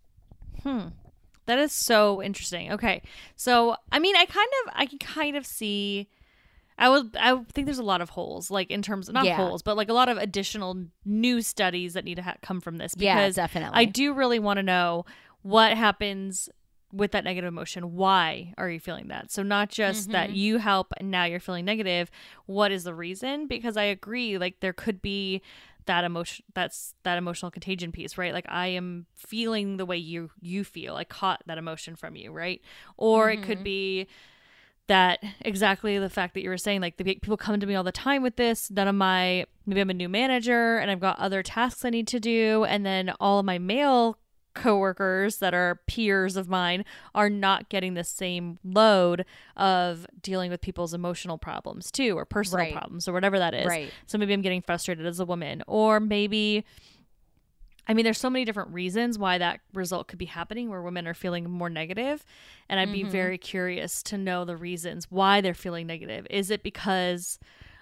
Hmm. 0.64 0.88
That 1.46 1.60
is 1.60 1.72
so 1.72 2.22
interesting. 2.22 2.74
Okay. 2.74 3.02
So 3.36 3.76
i 3.92 4.00
mean 4.00 4.16
i 4.16 4.26
kind 4.26 4.50
of 4.66 4.74
i 4.76 4.86
can 4.86 5.00
kind 5.00 5.36
of 5.36 5.46
see 5.46 6.08
I 6.80 6.90
would 6.90 7.16
I 7.20 7.36
think 7.54 7.66
there's 7.66 7.78
a 7.78 7.84
lot 7.84 8.02
of 8.02 8.10
holes, 8.10 8.50
like 8.50 8.72
in 8.72 8.82
terms 8.82 9.10
of 9.10 9.14
not 9.14 9.26
yeah. 9.26 9.36
holes, 9.36 9.62
but 9.62 9.76
like 9.78 9.90
a 9.90 9.94
lot 9.94 10.10
of 10.10 10.18
additional 10.18 10.86
new 11.06 11.42
studies 11.42 11.94
that 11.94 12.06
need 12.06 12.16
to 12.16 12.22
ha- 12.24 12.38
come 12.42 12.62
from 12.62 12.78
this. 12.78 12.96
Because 12.96 13.38
yeah, 13.38 13.44
definitely. 13.44 13.78
I 13.78 13.86
do 13.86 14.14
really 14.14 14.40
want 14.40 14.58
to 14.58 14.64
know 14.64 15.06
what 15.42 15.78
happens 15.78 16.50
with 16.92 17.12
that 17.12 17.24
negative 17.24 17.48
emotion 17.48 17.96
why 17.96 18.52
are 18.58 18.68
you 18.68 18.80
feeling 18.80 19.10
that 19.10 19.32
so 19.32 19.44
not 19.44 19.70
just 19.70 20.04
mm-hmm. 20.04 20.14
that 20.14 20.32
you 20.32 20.58
help 20.58 20.92
and 20.98 21.12
now 21.12 21.24
you're 21.24 21.40
feeling 21.40 21.64
negative 21.64 22.10
what 22.48 22.72
is 22.72 22.84
the 22.84 22.96
reason 22.96 23.46
because 23.46 23.78
i 23.78 23.84
agree 23.84 24.40
like 24.40 24.60
there 24.60 24.74
could 24.74 25.00
be 25.00 25.40
that 25.86 26.04
emotion 26.04 26.44
that's 26.56 26.96
that 27.04 27.18
emotional 27.20 27.52
contagion 27.52 27.92
piece 27.92 28.18
right 28.18 28.34
like 28.34 28.46
i 28.50 28.66
am 28.68 29.06
feeling 29.16 29.78
the 29.78 29.86
way 29.86 29.98
you 29.98 30.32
you 30.42 30.64
feel 30.64 30.96
i 30.96 31.04
caught 31.04 31.44
that 31.46 31.60
emotion 31.60 31.96
from 31.96 32.16
you 32.16 32.32
right 32.32 32.62
or 32.98 33.28
mm-hmm. 33.28 33.40
it 33.44 33.46
could 33.46 33.58
mm-hmm. 33.58 33.64
be 33.64 34.08
that 34.90 35.24
exactly 35.42 35.98
the 35.98 36.10
fact 36.10 36.34
that 36.34 36.42
you 36.42 36.50
were 36.50 36.58
saying 36.58 36.82
like 36.82 36.98
the 36.98 37.04
people 37.04 37.38
come 37.38 37.60
to 37.60 37.66
me 37.66 37.76
all 37.76 37.84
the 37.84 37.92
time 37.92 38.22
with 38.22 38.36
this 38.36 38.70
none 38.70 38.88
of 38.88 38.96
my 38.96 39.46
maybe 39.66 39.80
i'm 39.80 39.90
a 39.90 39.94
new 39.94 40.10
manager 40.10 40.78
and 40.78 40.92
i've 40.92 41.00
got 41.00 41.18
other 41.18 41.42
tasks 41.42 41.86
i 41.86 41.90
need 41.90 42.08
to 42.08 42.20
do 42.20 42.66
and 42.66 42.86
then 42.86 43.14
all 43.20 43.40
of 43.40 43.46
my 43.46 43.58
male 43.58 44.18
coworkers 44.56 45.38
that 45.38 45.54
are 45.54 45.80
peers 45.88 46.36
of 46.36 46.50
mine 46.50 46.84
are 47.16 47.30
not 47.30 47.70
getting 47.70 47.94
the 47.94 48.04
same 48.04 48.60
load 48.64 49.26
of 49.56 50.06
dealing 50.22 50.50
with 50.52 50.60
people's 50.60 50.94
emotional 50.94 51.38
problems 51.38 51.92
too 51.92 52.18
or 52.18 52.26
personal 52.26 52.66
right. 52.66 52.74
problems 52.74 53.08
or 53.08 53.14
whatever 53.14 53.40
that 53.40 53.54
is. 53.54 53.68
Right. 53.68 53.92
So 54.06 54.18
maybe 54.18 54.34
I'm 54.34 54.42
getting 54.42 54.62
frustrated 54.62 55.06
as 55.06 55.20
a 55.20 55.26
woman 55.26 55.64
or 55.68 56.00
maybe 56.00 56.66
I 57.90 57.96
mean, 57.96 58.04
there's 58.04 58.20
so 58.20 58.30
many 58.30 58.46
different 58.46 58.72
reasons 58.72 59.18
why 59.18 59.40
that 59.40 59.62
result 59.74 60.08
could 60.08 60.20
be 60.20 60.26
happening 60.26 60.70
where 60.70 60.84
women 60.84 61.08
are 61.08 61.16
feeling 61.16 61.50
more 61.50 61.72
negative, 61.72 62.24
And 62.70 62.80
I'd 62.80 62.92
be 62.92 63.02
mm-hmm. 63.02 63.10
very 63.10 63.40
curious 63.40 64.04
to 64.04 64.18
know 64.18 64.46
the 64.46 64.56
reasons 64.56 65.08
why 65.10 65.42
they're 65.42 65.56
feeling 65.56 65.88
negative. 65.88 66.28
Is 66.30 66.52
it 66.52 66.62
because 66.62 67.40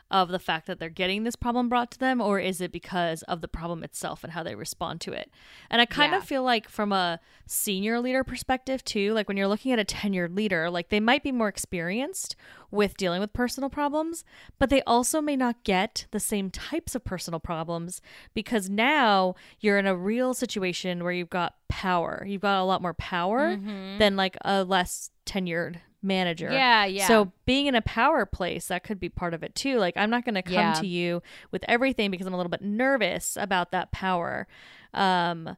of 0.10 0.30
the 0.30 0.39
fact 0.39 0.67
that 0.67 0.80
they're 0.80 0.89
getting 0.89 1.24
this 1.24 1.36
problem 1.36 1.67
brought 1.67 1.91
to 1.91 2.00
them 2.00 2.22
or 2.22 2.39
is 2.39 2.62
it 2.62 2.72
because 2.72 3.24
of 3.24 3.41
the 3.41 3.48
problem 3.48 3.84
itself 3.84 4.24
and 4.24 4.34
how 4.34 4.43
they 4.43 4.56
respond 4.56 5.02
to 5.02 5.12
it 5.12 5.30
and 5.70 5.82
i 5.82 5.86
kind 5.86 6.12
yeah. 6.12 6.17
of 6.17 6.24
feel 6.24 6.43
like 6.43 6.70
from 6.70 6.91
a 6.91 7.20
senior 7.46 8.00
leader 8.00 8.24
perspective 8.24 8.84
too 8.84 9.13
like 9.13 9.28
when 9.28 9.38
you're 9.38 9.48
looking 9.48 9.72
at 9.72 9.80
a 9.80 9.86
tenured 9.86 10.36
leader 10.36 10.70
like 10.70 10.89
they 10.89 11.00
might 11.00 11.24
be 11.24 11.32
more 11.32 11.48
experienced 11.48 12.36
with 12.72 12.98
dealing 12.98 13.20
with 13.20 13.34
personal 13.34 13.70
problems 13.70 14.24
but 14.60 14.70
they 14.70 14.82
also 14.84 15.22
may 15.22 15.36
not 15.36 15.63
get 15.63 16.06
the 16.12 16.20
same 16.20 16.50
types 16.50 16.96
of 16.96 17.04
personal 17.04 17.39
problems 17.39 18.02
because 18.34 18.70
now 18.70 19.36
you're 19.60 19.78
in 19.78 19.88
a 19.88 19.96
real 19.96 20.34
situation 20.34 21.04
where 21.04 21.13
you've 21.13 21.30
got 21.30 21.56
power 21.67 22.26
you've 22.28 22.41
got 22.41 22.62
a 22.62 22.63
lot 22.63 22.82
more 22.82 22.93
power 22.93 23.56
mm-hmm. 23.56 23.98
than 23.98 24.15
like 24.15 24.38
a 24.43 24.63
less 24.63 25.12
tenured 25.26 25.78
manager. 26.02 26.50
Yeah, 26.52 26.86
yeah. 26.86 27.08
So 27.08 27.32
being 27.46 27.68
in 27.68 27.76
a 27.76 27.82
power 27.82 28.26
place, 28.26 28.68
that 28.68 28.84
could 28.84 29.00
be 29.00 29.10
part 29.10 29.34
of 29.34 29.44
it 29.44 29.56
too. 29.56 29.78
Like 29.78 29.96
I'm 29.98 30.10
not 30.10 30.26
going 30.26 30.36
to 30.36 30.42
come 30.42 30.54
yeah. 30.54 30.74
to 30.74 30.88
you 30.88 31.22
with 31.52 31.64
everything 31.68 32.12
because 32.12 32.28
I'm 32.28 32.34
a 32.34 32.38
little 32.38 32.50
bit 32.50 32.62
nervous 32.62 33.38
about 33.40 33.72
that 33.72 33.92
power. 33.92 34.48
Um 34.94 35.58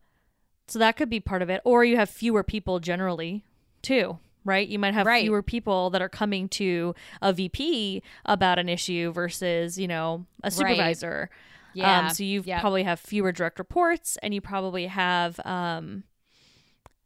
so 0.67 0.77
that 0.77 0.97
could 0.97 1.09
be 1.09 1.19
part 1.19 1.41
of 1.41 1.49
it 1.49 1.61
or 1.65 1.83
you 1.83 1.97
have 1.97 2.09
fewer 2.09 2.43
people 2.43 2.79
generally 2.79 3.43
too, 3.81 4.19
right? 4.45 4.67
You 4.67 4.77
might 4.77 4.93
have 4.93 5.07
right. 5.07 5.23
fewer 5.23 5.41
people 5.41 5.89
that 5.91 6.01
are 6.01 6.09
coming 6.09 6.47
to 6.49 6.93
a 7.21 7.33
VP 7.33 8.03
about 8.25 8.59
an 8.59 8.69
issue 8.69 9.11
versus, 9.11 9.79
you 9.79 9.87
know, 9.87 10.25
a 10.43 10.51
supervisor. 10.51 11.29
Right. 11.31 11.39
Yeah. 11.73 11.99
Um, 11.99 12.09
so 12.09 12.23
you 12.23 12.43
yep. 12.45 12.61
probably 12.61 12.83
have 12.83 12.99
fewer 12.99 13.31
direct 13.31 13.59
reports 13.59 14.17
and 14.21 14.33
you 14.33 14.41
probably 14.41 14.87
have 14.87 15.39
um 15.45 16.03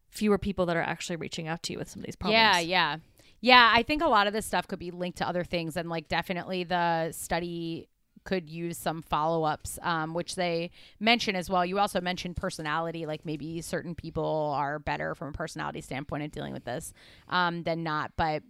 fewer 0.10 0.38
people 0.38 0.65
that 0.67 0.78
are 0.78 0.82
actually 0.82 1.15
reaching 1.15 1.48
out 1.48 1.63
to 1.63 1.74
you 1.74 1.80
with 1.80 1.89
some 1.89 2.02
of 2.02 2.06
these 2.06 2.15
problems. 2.15 2.38
Yeah, 2.38 2.60
yeah. 2.60 2.98
Yeah, 3.43 3.73
I 3.75 3.84
think 3.84 4.01
a 4.01 4.08
lot 4.08 4.25
of 4.25 4.32
this 4.32 4.45
stuff 4.45 4.69
could 4.69 4.79
be 4.79 4.89
linked 4.89 5.17
to 5.17 5.27
other 5.27 5.43
things, 5.43 5.75
and 5.75 5.89
like 5.89 6.08
definitely 6.08 6.63
the 6.63 7.12
study 7.12 7.89
could 8.23 8.49
use 8.49 8.77
some 8.77 9.01
follow 9.01 9.43
ups, 9.43 9.77
um, 9.82 10.13
which 10.13 10.36
they 10.36 10.71
mention 11.01 11.36
as 11.36 11.49
well. 11.49 11.65
You 11.65 11.77
also 11.77 11.99
mentioned 11.99 12.38
personality, 12.38 13.06
like 13.06 13.25
maybe 13.25 13.60
certain 13.60 13.95
people 13.95 14.53
are 14.56 14.79
better 14.79 15.13
from 15.13 15.27
a 15.27 15.32
personality 15.34 15.82
standpoint 15.82 16.23
at 16.23 16.32
dealing 16.32 16.53
with 16.53 16.63
this 16.63 16.93
um, 17.27 17.63
than 17.63 17.84
not. 17.84 18.13
But 18.15 18.43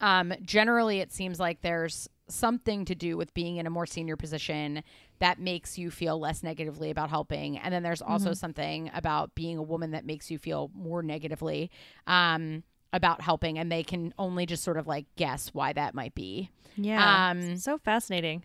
um, 0.00 0.32
generally, 0.40 1.00
it 1.00 1.12
seems 1.12 1.38
like 1.38 1.60
there's 1.60 2.08
something 2.26 2.86
to 2.86 2.94
do 2.94 3.18
with 3.18 3.34
being 3.34 3.58
in 3.58 3.66
a 3.66 3.70
more 3.70 3.84
senior 3.84 4.16
position 4.16 4.82
that 5.18 5.38
makes 5.38 5.76
you 5.76 5.90
feel 5.90 6.18
less 6.18 6.42
negatively 6.42 6.88
about 6.88 7.10
helping. 7.10 7.58
And 7.58 7.70
then 7.70 7.82
there's 7.82 8.00
also 8.00 8.30
mm-hmm. 8.30 8.32
something 8.32 8.90
about 8.94 9.34
being 9.34 9.58
a 9.58 9.62
woman 9.62 9.90
that 9.90 10.06
makes 10.06 10.30
you 10.30 10.38
feel 10.38 10.70
more 10.74 11.02
negatively. 11.02 11.70
Um, 12.06 12.62
about 12.96 13.20
helping 13.20 13.58
and 13.58 13.70
they 13.70 13.82
can 13.82 14.12
only 14.18 14.46
just 14.46 14.64
sort 14.64 14.76
of 14.76 14.86
like 14.86 15.06
guess 15.16 15.50
why 15.52 15.72
that 15.72 15.94
might 15.94 16.14
be. 16.14 16.50
Yeah. 16.76 17.30
Um 17.30 17.56
so 17.56 17.78
fascinating. 17.78 18.44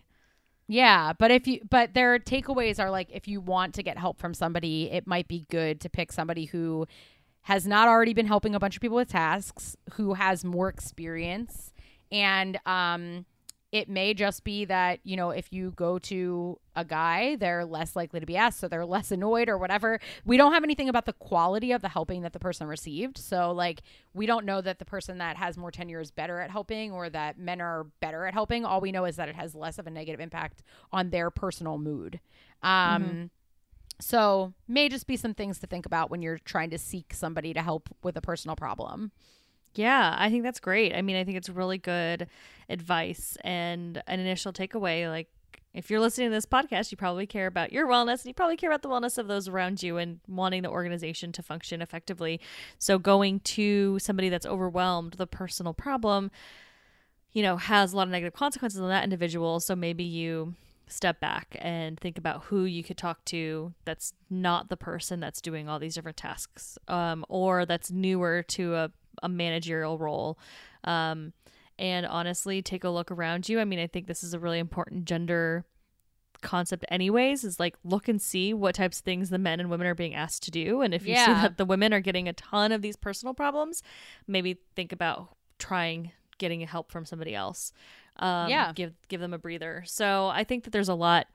Yeah, 0.68 1.12
but 1.18 1.30
if 1.30 1.46
you 1.46 1.60
but 1.68 1.94
their 1.94 2.18
takeaways 2.18 2.78
are 2.78 2.90
like 2.90 3.08
if 3.10 3.26
you 3.26 3.40
want 3.40 3.74
to 3.74 3.82
get 3.82 3.98
help 3.98 4.18
from 4.18 4.34
somebody, 4.34 4.90
it 4.90 5.06
might 5.06 5.28
be 5.28 5.46
good 5.50 5.80
to 5.80 5.90
pick 5.90 6.12
somebody 6.12 6.46
who 6.46 6.86
has 7.42 7.66
not 7.66 7.88
already 7.88 8.14
been 8.14 8.26
helping 8.26 8.54
a 8.54 8.60
bunch 8.60 8.76
of 8.76 8.80
people 8.80 8.96
with 8.96 9.08
tasks, 9.08 9.76
who 9.94 10.14
has 10.14 10.44
more 10.44 10.68
experience 10.68 11.72
and 12.12 12.58
um 12.66 13.26
it 13.72 13.88
may 13.88 14.12
just 14.12 14.44
be 14.44 14.66
that, 14.66 15.00
you 15.02 15.16
know, 15.16 15.30
if 15.30 15.50
you 15.50 15.72
go 15.74 15.98
to 15.98 16.60
a 16.76 16.84
guy, 16.84 17.36
they're 17.36 17.64
less 17.64 17.96
likely 17.96 18.20
to 18.20 18.26
be 18.26 18.36
asked, 18.36 18.60
so 18.60 18.68
they're 18.68 18.84
less 18.86 19.10
annoyed 19.10 19.48
or 19.48 19.56
whatever. 19.56 19.98
We 20.26 20.36
don't 20.36 20.52
have 20.52 20.62
anything 20.62 20.90
about 20.90 21.06
the 21.06 21.14
quality 21.14 21.72
of 21.72 21.80
the 21.80 21.88
helping 21.88 22.20
that 22.20 22.34
the 22.34 22.38
person 22.38 22.66
received. 22.66 23.16
So, 23.16 23.50
like, 23.50 23.82
we 24.12 24.26
don't 24.26 24.44
know 24.44 24.60
that 24.60 24.78
the 24.78 24.84
person 24.84 25.18
that 25.18 25.38
has 25.38 25.56
more 25.56 25.70
tenure 25.70 26.00
is 26.00 26.10
better 26.10 26.38
at 26.38 26.50
helping 26.50 26.92
or 26.92 27.08
that 27.10 27.38
men 27.38 27.62
are 27.62 27.86
better 28.00 28.26
at 28.26 28.34
helping. 28.34 28.66
All 28.66 28.82
we 28.82 28.92
know 28.92 29.06
is 29.06 29.16
that 29.16 29.30
it 29.30 29.36
has 29.36 29.54
less 29.54 29.78
of 29.78 29.86
a 29.86 29.90
negative 29.90 30.20
impact 30.20 30.62
on 30.92 31.08
their 31.08 31.30
personal 31.30 31.78
mood. 31.78 32.20
Um, 32.62 33.02
mm-hmm. 33.02 33.24
So, 34.00 34.52
may 34.68 34.90
just 34.90 35.06
be 35.06 35.16
some 35.16 35.32
things 35.32 35.60
to 35.60 35.66
think 35.66 35.86
about 35.86 36.10
when 36.10 36.20
you're 36.20 36.38
trying 36.38 36.70
to 36.70 36.78
seek 36.78 37.14
somebody 37.14 37.54
to 37.54 37.62
help 37.62 37.88
with 38.02 38.18
a 38.18 38.20
personal 38.20 38.54
problem. 38.54 39.12
Yeah, 39.74 40.14
I 40.18 40.28
think 40.30 40.42
that's 40.42 40.60
great. 40.60 40.94
I 40.94 41.02
mean, 41.02 41.16
I 41.16 41.24
think 41.24 41.36
it's 41.38 41.48
really 41.48 41.78
good 41.78 42.26
advice 42.68 43.36
and 43.42 44.02
an 44.06 44.20
initial 44.20 44.52
takeaway. 44.52 45.08
Like, 45.08 45.28
if 45.72 45.90
you're 45.90 46.00
listening 46.00 46.28
to 46.28 46.34
this 46.34 46.44
podcast, 46.44 46.90
you 46.90 46.98
probably 46.98 47.26
care 47.26 47.46
about 47.46 47.72
your 47.72 47.86
wellness 47.86 48.20
and 48.20 48.26
you 48.26 48.34
probably 48.34 48.58
care 48.58 48.70
about 48.70 48.82
the 48.82 48.90
wellness 48.90 49.16
of 49.16 49.28
those 49.28 49.48
around 49.48 49.82
you 49.82 49.96
and 49.96 50.20
wanting 50.28 50.62
the 50.62 50.68
organization 50.68 51.32
to 51.32 51.42
function 51.42 51.80
effectively. 51.80 52.40
So, 52.78 52.98
going 52.98 53.40
to 53.40 53.98
somebody 53.98 54.28
that's 54.28 54.44
overwhelmed, 54.44 55.14
the 55.14 55.26
personal 55.26 55.72
problem, 55.72 56.30
you 57.32 57.42
know, 57.42 57.56
has 57.56 57.94
a 57.94 57.96
lot 57.96 58.06
of 58.08 58.10
negative 58.10 58.34
consequences 58.34 58.80
on 58.80 58.88
that 58.88 59.04
individual. 59.04 59.60
So, 59.60 59.74
maybe 59.74 60.04
you 60.04 60.54
step 60.88 61.20
back 61.20 61.56
and 61.60 61.98
think 61.98 62.18
about 62.18 62.44
who 62.44 62.64
you 62.64 62.82
could 62.84 62.98
talk 62.98 63.24
to 63.24 63.72
that's 63.86 64.12
not 64.28 64.68
the 64.68 64.76
person 64.76 65.20
that's 65.20 65.40
doing 65.40 65.66
all 65.66 65.78
these 65.78 65.94
different 65.94 66.18
tasks 66.18 66.76
um, 66.86 67.24
or 67.30 67.64
that's 67.64 67.90
newer 67.90 68.42
to 68.42 68.74
a 68.74 68.90
a 69.22 69.28
managerial 69.28 69.98
role. 69.98 70.38
Um, 70.84 71.32
and 71.78 72.06
honestly, 72.06 72.62
take 72.62 72.84
a 72.84 72.90
look 72.90 73.10
around 73.10 73.48
you. 73.48 73.58
I 73.60 73.64
mean, 73.64 73.78
I 73.78 73.86
think 73.86 74.06
this 74.06 74.22
is 74.22 74.34
a 74.34 74.38
really 74.38 74.58
important 74.58 75.04
gender 75.04 75.64
concept 76.42 76.84
anyways 76.88 77.44
is 77.44 77.58
like 77.58 77.76
look 77.84 78.08
and 78.08 78.20
see 78.20 78.52
what 78.52 78.74
types 78.74 78.98
of 78.98 79.04
things 79.04 79.30
the 79.30 79.38
men 79.38 79.60
and 79.60 79.70
women 79.70 79.86
are 79.86 79.94
being 79.94 80.14
asked 80.14 80.42
to 80.42 80.50
do 80.50 80.82
and 80.82 80.92
if 80.92 81.06
you 81.06 81.14
yeah. 81.14 81.26
see 81.26 81.32
that 81.32 81.56
the 81.56 81.64
women 81.64 81.94
are 81.94 82.00
getting 82.00 82.28
a 82.28 82.32
ton 82.34 82.72
of 82.72 82.82
these 82.82 82.96
personal 82.96 83.32
problems 83.32 83.82
maybe 84.26 84.58
think 84.76 84.92
about 84.92 85.34
trying 85.58 86.10
getting 86.38 86.60
help 86.62 86.90
from 86.90 87.06
somebody 87.06 87.34
else 87.34 87.72
um, 88.16 88.50
yeah 88.50 88.72
give 88.74 88.92
give 89.08 89.20
them 89.20 89.32
a 89.32 89.38
breather 89.38 89.82
so 89.86 90.28
i 90.34 90.44
think 90.44 90.64
that 90.64 90.70
there's 90.70 90.88
a 90.88 90.94
lot 90.94 91.26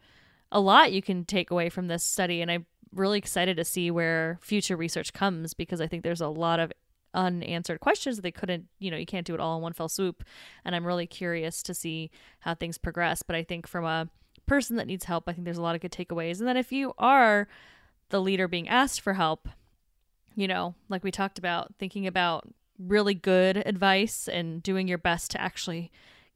a 0.52 0.60
lot 0.60 0.91
you 0.91 1.02
can 1.02 1.26
take 1.26 1.50
away 1.50 1.69
from 1.69 1.88
this 1.88 2.04
study 2.04 2.41
and 2.41 2.52
i'm 2.52 2.65
really 2.93 3.17
excited 3.17 3.58
to 3.58 3.65
see 3.65 3.89
where 3.89 4.38
future 4.41 4.78
research 4.78 5.13
comes 5.13 5.54
because 5.54 5.82
i 5.82 5.88
think 5.88 6.04
there's 6.04 6.21
a 6.21 6.28
lot 6.28 6.60
of 6.60 6.71
unanswered 7.17 7.80
questions 7.80 8.15
that 8.15 8.21
they 8.21 8.32
couldn't 8.32 8.67
you 8.80 8.91
know 8.91 8.97
you 8.97 9.06
can't 9.06 9.25
do 9.25 9.34
it 9.34 9.39
all 9.39 9.58
in 9.58 9.62
one 9.62 9.73
fell 9.73 9.89
swoop. 9.89 10.23
And 10.63 10.75
i'm 10.75 10.86
really 10.86 11.08
curious 11.08 11.62
to 11.63 11.73
see 11.73 12.12
how 12.39 12.53
things 12.53 12.77
progress. 12.77 13.23
But 13.23 13.36
i 13.36 13.43
think 13.43 13.67
from 13.67 13.86
a 13.86 14.10
person 14.45 14.77
that 14.77 14.88
needs 14.88 15.06
help 15.06 15.25
i 15.27 15.34
think 15.34 15.43
there's 15.43 15.58
a 15.58 15.62
lot 15.62 15.75
of 15.75 15.82
good 15.82 15.91
takeaways. 15.91 16.39
And 16.39 16.47
then 16.47 16.58
if 16.58 16.71
you 16.71 16.93
are 16.97 17.47
the 18.10 18.21
leader 18.21 18.47
being 18.47 18.69
asked 18.69 19.01
for 19.01 19.13
help 19.13 19.49
you 20.36 20.47
know 20.47 20.75
like 20.88 21.03
we 21.03 21.12
talked 21.12 21.38
about 21.38 21.73
thinking 21.77 22.08
about 22.08 22.47
really 22.80 23.15
good 23.15 23.58
advice 23.58 24.30
and 24.30 24.62
doing 24.62 24.88
your 24.88 24.99
best 24.99 25.32
to 25.32 25.41
actually 25.41 25.91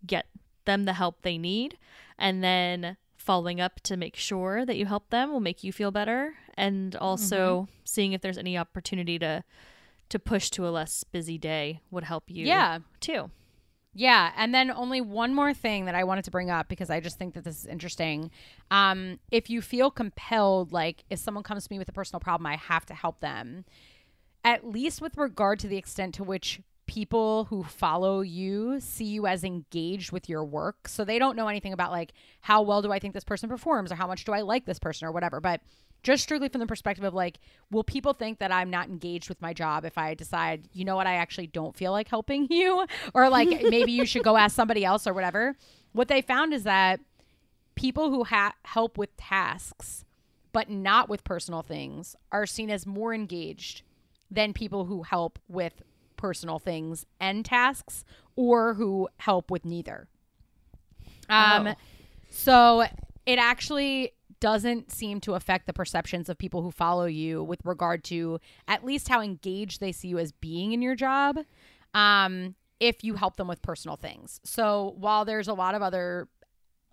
get 0.05 0.25
them 0.65 0.85
the 0.85 0.93
help 0.93 1.21
they 1.21 1.37
need 1.37 1.77
and 2.17 2.43
then 2.43 2.97
following 3.21 3.61
up 3.61 3.79
to 3.81 3.95
make 3.95 4.15
sure 4.15 4.65
that 4.65 4.77
you 4.77 4.85
help 4.85 5.09
them 5.09 5.31
will 5.31 5.39
make 5.39 5.63
you 5.63 5.71
feel 5.71 5.91
better. 5.91 6.33
And 6.55 6.95
also 6.95 7.61
mm-hmm. 7.61 7.71
seeing 7.85 8.13
if 8.13 8.21
there's 8.21 8.37
any 8.37 8.57
opportunity 8.57 9.19
to 9.19 9.43
to 10.11 10.19
push 10.19 10.49
to 10.51 10.67
a 10.67 10.69
less 10.69 11.03
busy 11.03 11.37
day 11.37 11.81
would 11.89 12.03
help 12.03 12.25
you 12.27 12.45
yeah. 12.45 12.79
too. 12.99 13.31
Yeah 13.93 14.31
and 14.37 14.53
then 14.53 14.71
only 14.71 15.01
one 15.01 15.35
more 15.35 15.53
thing 15.53 15.85
that 15.85 15.95
i 15.95 16.05
wanted 16.05 16.23
to 16.23 16.31
bring 16.31 16.49
up 16.49 16.69
because 16.69 16.89
i 16.89 17.01
just 17.01 17.17
think 17.17 17.33
that 17.33 17.43
this 17.43 17.59
is 17.59 17.65
interesting. 17.65 18.31
Um, 18.69 19.19
if 19.31 19.49
you 19.49 19.61
feel 19.61 19.91
compelled 19.91 20.71
like 20.71 21.03
if 21.09 21.19
someone 21.19 21.43
comes 21.43 21.65
to 21.67 21.73
me 21.73 21.77
with 21.77 21.89
a 21.89 21.93
personal 21.93 22.19
problem 22.19 22.45
i 22.45 22.55
have 22.55 22.85
to 22.87 22.93
help 22.93 23.19
them. 23.19 23.65
At 24.43 24.65
least 24.65 25.01
with 25.01 25.17
regard 25.17 25.59
to 25.59 25.67
the 25.67 25.77
extent 25.77 26.15
to 26.15 26.23
which 26.23 26.61
people 26.87 27.45
who 27.45 27.63
follow 27.63 28.21
you 28.21 28.79
see 28.79 29.05
you 29.05 29.25
as 29.25 29.43
engaged 29.43 30.11
with 30.11 30.27
your 30.27 30.43
work. 30.43 30.87
So 30.87 31.05
they 31.05 31.19
don't 31.19 31.37
know 31.37 31.47
anything 31.47 31.73
about 31.73 31.91
like 31.91 32.13
how 32.41 32.61
well 32.63 32.81
do 32.81 32.91
i 32.91 32.99
think 32.99 33.13
this 33.13 33.23
person 33.23 33.49
performs 33.49 33.91
or 33.91 33.95
how 33.95 34.07
much 34.07 34.25
do 34.25 34.31
i 34.33 34.41
like 34.41 34.65
this 34.65 34.79
person 34.79 35.07
or 35.07 35.11
whatever. 35.11 35.39
But 35.39 35.61
just 36.03 36.23
strictly 36.23 36.49
from 36.49 36.59
the 36.59 36.67
perspective 36.67 37.03
of 37.03 37.13
like, 37.13 37.39
will 37.69 37.83
people 37.83 38.13
think 38.13 38.39
that 38.39 38.51
I'm 38.51 38.69
not 38.69 38.89
engaged 38.89 39.29
with 39.29 39.41
my 39.41 39.53
job 39.53 39.85
if 39.85 39.97
I 39.97 40.13
decide, 40.15 40.67
you 40.73 40.83
know 40.83 40.95
what, 40.95 41.07
I 41.07 41.15
actually 41.15 41.47
don't 41.47 41.75
feel 41.75 41.91
like 41.91 42.07
helping 42.07 42.47
you? 42.49 42.85
Or 43.13 43.29
like 43.29 43.49
maybe 43.69 43.91
you 43.91 44.05
should 44.05 44.23
go 44.23 44.35
ask 44.37 44.55
somebody 44.55 44.83
else 44.83 45.05
or 45.05 45.13
whatever. 45.13 45.55
What 45.93 46.07
they 46.07 46.21
found 46.21 46.53
is 46.53 46.63
that 46.63 46.99
people 47.75 48.09
who 48.09 48.23
ha- 48.23 48.55
help 48.65 48.97
with 48.97 49.15
tasks 49.17 50.03
but 50.53 50.69
not 50.69 51.07
with 51.07 51.23
personal 51.23 51.61
things 51.61 52.15
are 52.31 52.45
seen 52.45 52.69
as 52.69 52.85
more 52.85 53.13
engaged 53.13 53.83
than 54.29 54.51
people 54.53 54.85
who 54.85 55.03
help 55.03 55.39
with 55.47 55.81
personal 56.17 56.59
things 56.59 57.05
and 57.21 57.45
tasks 57.45 58.03
or 58.35 58.73
who 58.73 59.07
help 59.17 59.49
with 59.49 59.63
neither. 59.65 60.07
Um 61.29 61.67
Oh. 61.67 61.73
so 62.29 62.81
it 63.25 63.39
actually 63.39 64.11
doesn't 64.41 64.91
seem 64.91 65.21
to 65.21 65.35
affect 65.35 65.67
the 65.67 65.73
perceptions 65.73 66.27
of 66.27 66.37
people 66.37 66.63
who 66.63 66.71
follow 66.71 67.05
you 67.05 67.41
with 67.41 67.61
regard 67.63 68.03
to 68.03 68.39
at 68.67 68.83
least 68.83 69.07
how 69.07 69.21
engaged 69.21 69.79
they 69.79 69.93
see 69.93 70.09
you 70.09 70.19
as 70.19 70.33
being 70.33 70.73
in 70.73 70.81
your 70.81 70.95
job 70.95 71.37
um, 71.93 72.55
if 72.79 73.03
you 73.03 73.15
help 73.15 73.37
them 73.37 73.47
with 73.47 73.61
personal 73.61 73.95
things. 73.95 74.41
So 74.43 74.95
while 74.97 75.23
there's 75.23 75.47
a 75.47 75.53
lot 75.53 75.75
of 75.75 75.81
other 75.81 76.27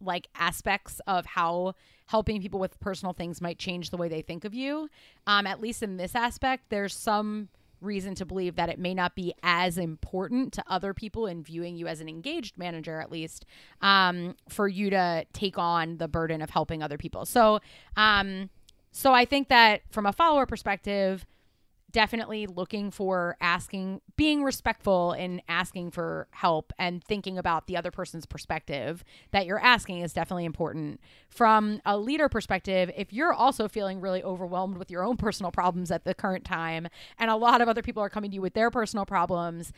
like 0.00 0.28
aspects 0.36 1.00
of 1.08 1.26
how 1.26 1.74
helping 2.06 2.40
people 2.40 2.60
with 2.60 2.78
personal 2.78 3.12
things 3.12 3.40
might 3.40 3.58
change 3.58 3.90
the 3.90 3.96
way 3.96 4.08
they 4.08 4.22
think 4.22 4.44
of 4.44 4.54
you, 4.54 4.88
um, 5.26 5.46
at 5.46 5.60
least 5.60 5.82
in 5.82 5.96
this 5.96 6.14
aspect, 6.14 6.64
there's 6.68 6.94
some 6.94 7.48
reason 7.80 8.14
to 8.16 8.24
believe 8.24 8.56
that 8.56 8.68
it 8.68 8.78
may 8.78 8.94
not 8.94 9.14
be 9.14 9.34
as 9.42 9.78
important 9.78 10.52
to 10.52 10.64
other 10.66 10.92
people 10.94 11.26
in 11.26 11.42
viewing 11.42 11.76
you 11.76 11.86
as 11.86 12.00
an 12.00 12.08
engaged 12.08 12.58
manager 12.58 13.00
at 13.00 13.10
least 13.10 13.44
um, 13.82 14.34
for 14.48 14.68
you 14.68 14.90
to 14.90 15.24
take 15.32 15.58
on 15.58 15.98
the 15.98 16.08
burden 16.08 16.42
of 16.42 16.50
helping 16.50 16.82
other 16.82 16.98
people. 16.98 17.24
So 17.24 17.60
um, 17.96 18.50
so 18.90 19.12
i 19.12 19.24
think 19.24 19.48
that 19.48 19.82
from 19.90 20.06
a 20.06 20.12
follower 20.12 20.46
perspective 20.46 21.26
definitely 21.90 22.46
looking 22.46 22.90
for 22.90 23.36
asking 23.40 24.00
being 24.16 24.42
respectful 24.42 25.12
in 25.12 25.40
asking 25.48 25.90
for 25.90 26.28
help 26.32 26.72
and 26.78 27.02
thinking 27.02 27.38
about 27.38 27.66
the 27.66 27.76
other 27.76 27.90
person's 27.90 28.26
perspective 28.26 29.04
that 29.30 29.46
you're 29.46 29.58
asking 29.58 30.00
is 30.00 30.12
definitely 30.12 30.44
important. 30.44 31.00
From 31.30 31.80
a 31.86 31.96
leader 31.96 32.28
perspective 32.28 32.90
if 32.96 33.12
you're 33.12 33.32
also 33.32 33.68
feeling 33.68 34.00
really 34.00 34.22
overwhelmed 34.22 34.76
with 34.76 34.90
your 34.90 35.02
own 35.02 35.16
personal 35.16 35.50
problems 35.50 35.90
at 35.90 36.04
the 36.04 36.14
current 36.14 36.44
time 36.44 36.88
and 37.18 37.30
a 37.30 37.36
lot 37.36 37.60
of 37.60 37.68
other 37.68 37.82
people 37.82 38.02
are 38.02 38.10
coming 38.10 38.30
to 38.30 38.34
you 38.34 38.42
with 38.42 38.54
their 38.54 38.70
personal 38.70 39.06
problems 39.06 39.72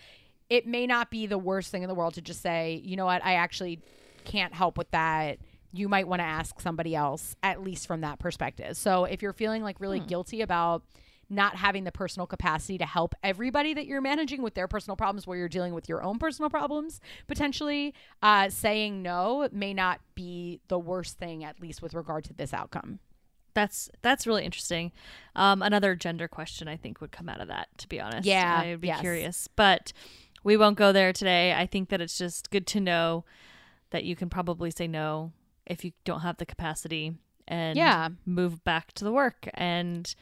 it 0.48 0.66
may 0.66 0.86
not 0.86 1.10
be 1.10 1.26
the 1.26 1.38
worst 1.38 1.70
thing 1.70 1.82
in 1.82 1.88
the 1.88 1.94
world 1.94 2.14
to 2.14 2.20
just 2.20 2.42
say 2.42 2.82
you 2.84 2.96
know 2.96 3.06
what? 3.06 3.24
I 3.24 3.34
actually 3.34 3.80
can't 4.24 4.52
help 4.52 4.76
with 4.76 4.90
that. 4.90 5.38
You 5.72 5.88
might 5.88 6.08
want 6.08 6.18
to 6.18 6.26
ask 6.26 6.60
somebody 6.60 6.96
else 6.96 7.36
at 7.44 7.62
least 7.62 7.86
from 7.86 8.00
that 8.00 8.18
perspective. 8.18 8.76
So 8.76 9.04
if 9.04 9.22
you're 9.22 9.32
feeling 9.32 9.62
like 9.62 9.80
really 9.80 10.00
hmm. 10.00 10.06
guilty 10.06 10.42
about 10.42 10.82
not 11.30 11.54
having 11.56 11.84
the 11.84 11.92
personal 11.92 12.26
capacity 12.26 12.76
to 12.76 12.84
help 12.84 13.14
everybody 13.22 13.72
that 13.72 13.86
you're 13.86 14.00
managing 14.00 14.42
with 14.42 14.54
their 14.54 14.66
personal 14.68 14.96
problems 14.96 15.26
where 15.26 15.38
you're 15.38 15.48
dealing 15.48 15.72
with 15.72 15.88
your 15.88 16.02
own 16.02 16.18
personal 16.18 16.50
problems 16.50 17.00
potentially 17.28 17.94
uh, 18.22 18.48
saying 18.50 19.00
no 19.02 19.48
may 19.52 19.72
not 19.72 20.00
be 20.14 20.60
the 20.68 20.78
worst 20.78 21.18
thing 21.18 21.44
at 21.44 21.60
least 21.60 21.80
with 21.80 21.94
regard 21.94 22.24
to 22.24 22.32
this 22.34 22.52
outcome 22.52 22.98
That's 23.54 23.88
that's 24.02 24.26
really 24.26 24.44
interesting. 24.44 24.92
Um, 25.36 25.62
another 25.62 25.94
gender 25.94 26.28
question 26.28 26.68
I 26.68 26.76
think 26.76 27.00
would 27.00 27.12
come 27.12 27.28
out 27.28 27.40
of 27.40 27.48
that. 27.48 27.68
To 27.78 27.88
be 27.88 28.00
honest, 28.00 28.26
Yeah, 28.26 28.60
I 28.64 28.70
would 28.72 28.80
be 28.80 28.88
yes. 28.88 29.00
curious, 29.00 29.48
but 29.54 29.92
we 30.44 30.56
won't 30.56 30.76
go 30.78 30.92
there 30.92 31.12
today. 31.12 31.52
I 31.54 31.66
think 31.66 31.88
that 31.90 32.00
it's 32.00 32.16
just 32.16 32.50
good 32.50 32.66
to 32.68 32.80
know 32.80 33.24
that 33.90 34.04
you 34.04 34.14
can 34.16 34.30
probably 34.30 34.70
say 34.70 34.86
no 34.88 35.32
if 35.66 35.84
you 35.84 35.92
don't 36.04 36.20
have 36.20 36.36
the 36.38 36.46
capacity 36.46 37.16
and 37.48 37.76
Yeah. 37.76 38.08
move 38.24 38.62
back 38.64 38.92
to 38.94 39.04
the 39.04 39.12
work 39.12 39.48
and 39.54 40.14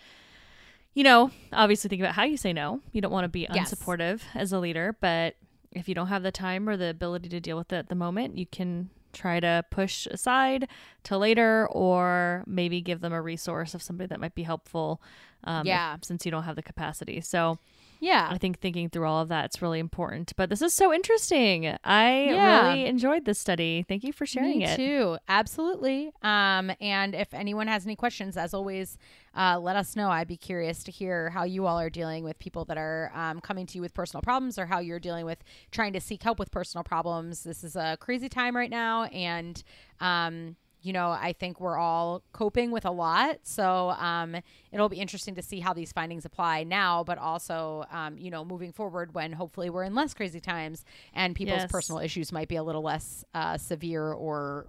you 0.95 1.05
know 1.05 1.31
obviously 1.53 1.89
think 1.89 2.01
about 2.03 2.15
how 2.15 2.25
you 2.25 2.37
say 2.37 2.53
no 2.53 2.81
you 2.93 3.01
don't 3.01 3.13
want 3.13 3.25
to 3.25 3.29
be 3.29 3.47
Yes. 3.53 3.73
unsupportive 3.73 4.21
as 4.35 4.53
a 4.53 4.59
leader 4.59 4.97
but 5.01 5.37
if 5.73 5.89
you 5.89 5.95
don't 5.95 6.09
have 6.09 6.23
the 6.23 6.33
time 6.33 6.69
or 6.69 6.77
the 6.77 6.89
ability 6.91 7.29
to 7.29 7.41
deal 7.41 7.57
with 7.57 7.73
it 7.73 7.77
at 7.77 7.89
the 7.89 7.95
moment 7.95 8.37
you 8.39 8.47
can 8.47 8.91
try 9.13 9.41
to 9.41 9.65
push 9.71 10.07
aside 10.07 10.69
till 11.03 11.19
later 11.19 11.67
or 11.71 12.45
maybe 12.47 12.81
give 12.81 13.01
them 13.01 13.13
a 13.13 13.21
resource 13.23 13.75
of 13.75 13.83
somebody 13.83 14.07
that 14.09 14.21
might 14.21 14.35
be 14.35 14.43
helpful 14.43 15.01
um, 15.45 15.61
if- 15.61 15.67
Yeah. 15.67 15.97
since 16.03 16.25
you 16.25 16.31
don't 16.31 16.43
have 16.45 16.57
the 16.57 16.63
capacity 16.63 17.21
so 17.21 17.59
yeah 18.01 18.29
i 18.31 18.39
think 18.39 18.59
thinking 18.61 18.89
through 18.89 19.05
all 19.07 19.21
of 19.23 19.29
that 19.29 19.55
is 19.55 19.61
really 19.63 19.79
important 19.79 20.33
but 20.37 20.49
this 20.51 20.63
is 20.63 20.73
so 20.73 20.93
interesting 20.93 21.67
i 21.85 22.25
Yeah. 22.25 22.69
really 22.69 22.87
enjoyed 22.87 23.25
this 23.25 23.39
study 23.39 23.85
thank 23.89 24.05
you 24.05 24.13
for 24.13 24.27
sharing 24.27 24.59
Me 24.59 24.65
it 24.65 24.77
too. 24.77 25.19
Absolutely. 25.29 26.13
Um, 26.23 26.71
and 26.81 27.15
if 27.15 27.33
anyone 27.35 27.67
has 27.69 27.85
any 27.85 27.97
questions, 27.97 28.37
as 28.37 28.55
always, 28.55 28.99
uh, 29.37 29.59
let 29.59 29.77
us 29.77 29.95
know. 29.97 30.11
I'd 30.11 30.29
be 30.29 30.37
curious 30.37 30.83
to 30.85 30.91
hear 30.91 31.31
how 31.31 31.45
you 31.45 31.67
all 31.67 31.79
are 31.79 31.91
dealing 31.91 32.25
with 32.25 32.39
people 32.39 32.65
that 32.67 32.77
are 32.79 33.11
um, 33.15 33.41
coming 33.41 33.67
to 33.67 33.75
you 33.77 33.83
with 33.83 33.95
personal 33.95 34.23
problems 34.23 34.59
or 34.59 34.67
how 34.67 34.79
you're 34.81 34.99
dealing 35.01 35.25
with 35.27 35.39
trying 35.71 35.93
to 35.95 36.01
seek 36.01 36.23
help 36.23 36.39
with 36.39 36.51
personal 36.51 36.85
problems. 36.85 37.45
This 37.45 37.63
is 37.65 37.77
a 37.77 37.97
crazy 38.01 38.29
time 38.29 38.57
right 38.57 38.71
now. 38.71 39.05
And, 39.05 39.63
um, 40.01 40.57
you 40.81 40.93
know, 40.93 41.11
I 41.11 41.33
think 41.33 41.61
we're 41.61 41.77
all 41.77 42.23
coping 42.33 42.71
with 42.71 42.85
a 42.85 42.91
lot. 42.91 43.41
So 43.43 43.91
um, 43.91 44.37
it'll 44.73 44.89
be 44.89 44.99
interesting 44.99 45.35
to 45.35 45.43
see 45.43 45.61
how 45.61 45.73
these 45.73 45.91
findings 45.93 46.25
apply 46.25 46.65
now, 46.65 47.03
but 47.05 47.19
also, 47.19 47.85
um, 47.91 48.17
you 48.17 48.31
know, 48.31 48.45
moving 48.45 48.73
forward 48.73 49.15
when 49.15 49.33
hopefully 49.33 49.71
we're 49.71 49.83
in 49.85 49.95
less 49.95 50.15
crazy 50.15 50.41
times 50.41 50.85
and 51.13 51.35
people's 51.35 51.63
Yes. 51.63 51.71
personal 51.73 52.01
issues 52.01 52.31
might 52.31 52.49
be 52.49 52.57
a 52.57 52.63
little 52.63 52.83
less 52.83 53.25
uh, 53.35 53.59
severe 53.59 54.13
or 54.13 54.67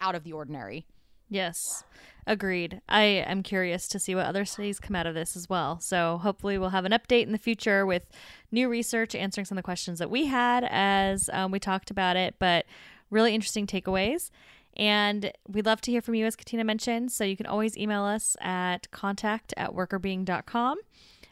out 0.00 0.14
of 0.14 0.24
the 0.24 0.32
ordinary. 0.32 0.86
Yes, 1.30 1.84
agreed. 2.26 2.80
I 2.88 3.02
am 3.02 3.42
curious 3.42 3.86
to 3.88 3.98
see 3.98 4.14
what 4.14 4.24
other 4.24 4.46
studies 4.46 4.80
come 4.80 4.96
out 4.96 5.06
of 5.06 5.14
this 5.14 5.36
as 5.36 5.46
well. 5.50 5.78
So 5.78 6.16
hopefully, 6.22 6.56
we'll 6.56 6.70
have 6.70 6.86
an 6.86 6.92
update 6.92 7.24
in 7.24 7.32
the 7.32 7.38
future 7.38 7.84
with 7.84 8.06
new 8.50 8.66
research 8.70 9.14
answering 9.14 9.44
some 9.44 9.58
of 9.58 9.62
the 9.62 9.66
questions 9.66 9.98
that 9.98 10.08
we 10.10 10.24
had 10.24 10.66
as 10.70 11.28
um, 11.34 11.50
we 11.50 11.58
talked 11.60 11.90
about 11.90 12.16
it, 12.16 12.36
but 12.38 12.64
really 13.10 13.34
interesting 13.34 13.66
takeaways. 13.66 14.30
And 14.76 15.32
we'd 15.48 15.66
love 15.66 15.80
to 15.82 15.90
hear 15.90 16.00
from 16.00 16.14
you, 16.14 16.26
as 16.26 16.36
Katina 16.36 16.64
mentioned. 16.64 17.10
So 17.10 17.24
you 17.24 17.36
can 17.36 17.46
always 17.46 17.76
email 17.76 18.04
us 18.04 18.36
at 18.40 18.90
contact 18.90 19.52
at 19.56 19.70
workrbeeing.com. 19.70 20.78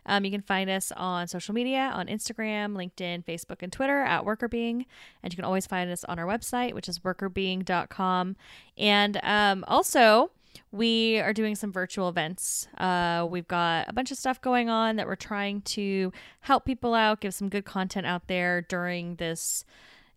Um, 0.06 0.24
you 0.24 0.30
can 0.30 0.40
find 0.40 0.70
us 0.70 0.92
on 0.96 1.26
social 1.26 1.54
media 1.54 1.90
on 1.92 2.06
Instagram, 2.06 2.74
LinkedIn, 2.74 3.24
Facebook, 3.24 3.60
and 3.60 3.72
Twitter 3.72 4.00
at 4.02 4.24
WorkrBeeing. 4.24 4.86
And 5.22 5.32
you 5.32 5.36
can 5.36 5.44
always 5.44 5.66
find 5.66 5.90
us 5.90 6.04
on 6.04 6.18
our 6.18 6.26
website, 6.26 6.74
which 6.74 6.88
is 6.88 7.00
workrbeeing.com. 7.00 8.36
And 8.78 9.20
um, 9.22 9.64
also, 9.66 10.30
we 10.72 11.18
are 11.18 11.32
doing 11.32 11.54
some 11.54 11.72
virtual 11.72 12.08
events. 12.08 12.68
Uh, 12.78 13.26
we've 13.28 13.48
got 13.48 13.88
a 13.88 13.92
bunch 13.92 14.10
of 14.10 14.16
stuff 14.16 14.40
going 14.40 14.70
on 14.70 14.96
that 14.96 15.06
we're 15.06 15.16
trying 15.16 15.60
to 15.62 16.12
help 16.40 16.64
people 16.64 16.94
out, 16.94 17.20
give 17.20 17.34
some 17.34 17.48
good 17.48 17.64
content 17.64 18.06
out 18.06 18.28
there 18.28 18.62
during 18.62 19.16
this 19.16 19.64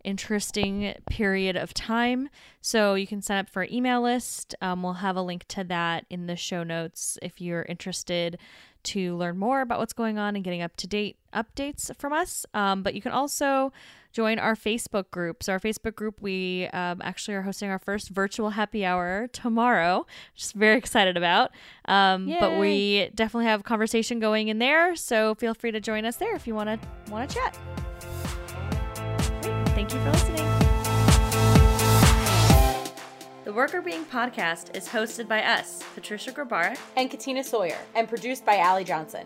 interesting 0.04 0.96
period 1.10 1.56
of 1.56 1.74
time. 1.74 2.30
So 2.62 2.96
you 2.96 3.08
can 3.08 3.22
sign 3.22 3.40
up 3.40 3.50
for 3.50 3.62
our 3.62 3.68
email 3.72 4.02
list. 4.02 4.56
Um, 4.62 4.84
we'll 4.84 4.94
have 4.94 5.16
a 5.16 5.22
link 5.22 5.46
to 5.50 5.64
that 5.66 6.06
in 6.10 6.28
the 6.28 6.36
show 6.36 6.64
notes 6.64 7.18
if 7.22 7.42
you're 7.42 7.64
interested 7.64 8.38
to 8.82 9.16
learn 9.16 9.38
more 9.38 9.62
about 9.62 9.80
what's 9.80 9.94
going 9.94 10.18
on 10.18 10.36
and 10.36 10.44
getting 10.44 10.62
up 10.62 10.76
to 10.78 10.88
date 10.88 11.18
updates 11.34 11.96
from 11.98 12.14
us. 12.14 12.46
Um, 12.54 12.82
but 12.82 12.94
you 12.94 13.02
can 13.02 13.12
also 13.12 13.74
join 14.12 14.40
our 14.40 14.56
Facebook 14.56 15.12
group. 15.12 15.44
So 15.44 15.54
our 15.54 15.60
Facebook 15.60 15.96
group, 15.96 16.22
we 16.22 16.68
um, 16.68 17.02
actually 17.04 17.36
are 17.36 17.42
hosting 17.42 17.70
our 17.70 17.80
first 17.80 18.10
virtual 18.10 18.52
happy 18.52 18.86
hour 18.86 19.28
tomorrow. 19.32 20.06
Just 20.36 20.54
very 20.54 20.78
excited 20.78 21.18
about. 21.18 21.52
Um, 21.86 22.34
but 22.40 22.58
we 22.58 23.12
definitely 23.14 23.46
have 23.46 23.64
conversation 23.64 24.20
going 24.20 24.48
in 24.48 24.60
there. 24.60 24.96
So 24.96 25.36
feel 25.36 25.54
free 25.54 25.72
to 25.72 25.80
join 25.80 26.06
us 26.06 26.16
there 26.16 26.36
if 26.36 26.48
you 26.48 26.56
want 26.56 26.82
to 26.82 27.12
want 27.12 27.30
to 27.30 27.36
chat. 27.36 27.89
Thank 29.90 30.06
you 30.06 30.12
for 30.12 30.18
listening. 30.18 30.46
The 33.44 33.52
Workr 33.52 33.84
Beeing 33.84 34.06
podcast 34.06 34.76
is 34.76 34.88
hosted 34.88 35.28
by 35.28 35.42
us, 35.42 35.82
Patricia 35.96 36.32
Grabarek, 36.32 36.78
And 36.96 37.10
Katina 37.10 37.44
Sawyer, 37.44 37.80
and 37.96 38.08
produced 38.08 38.46
by 38.46 38.58
Allie 38.58 38.84
Johnson. 38.84 39.26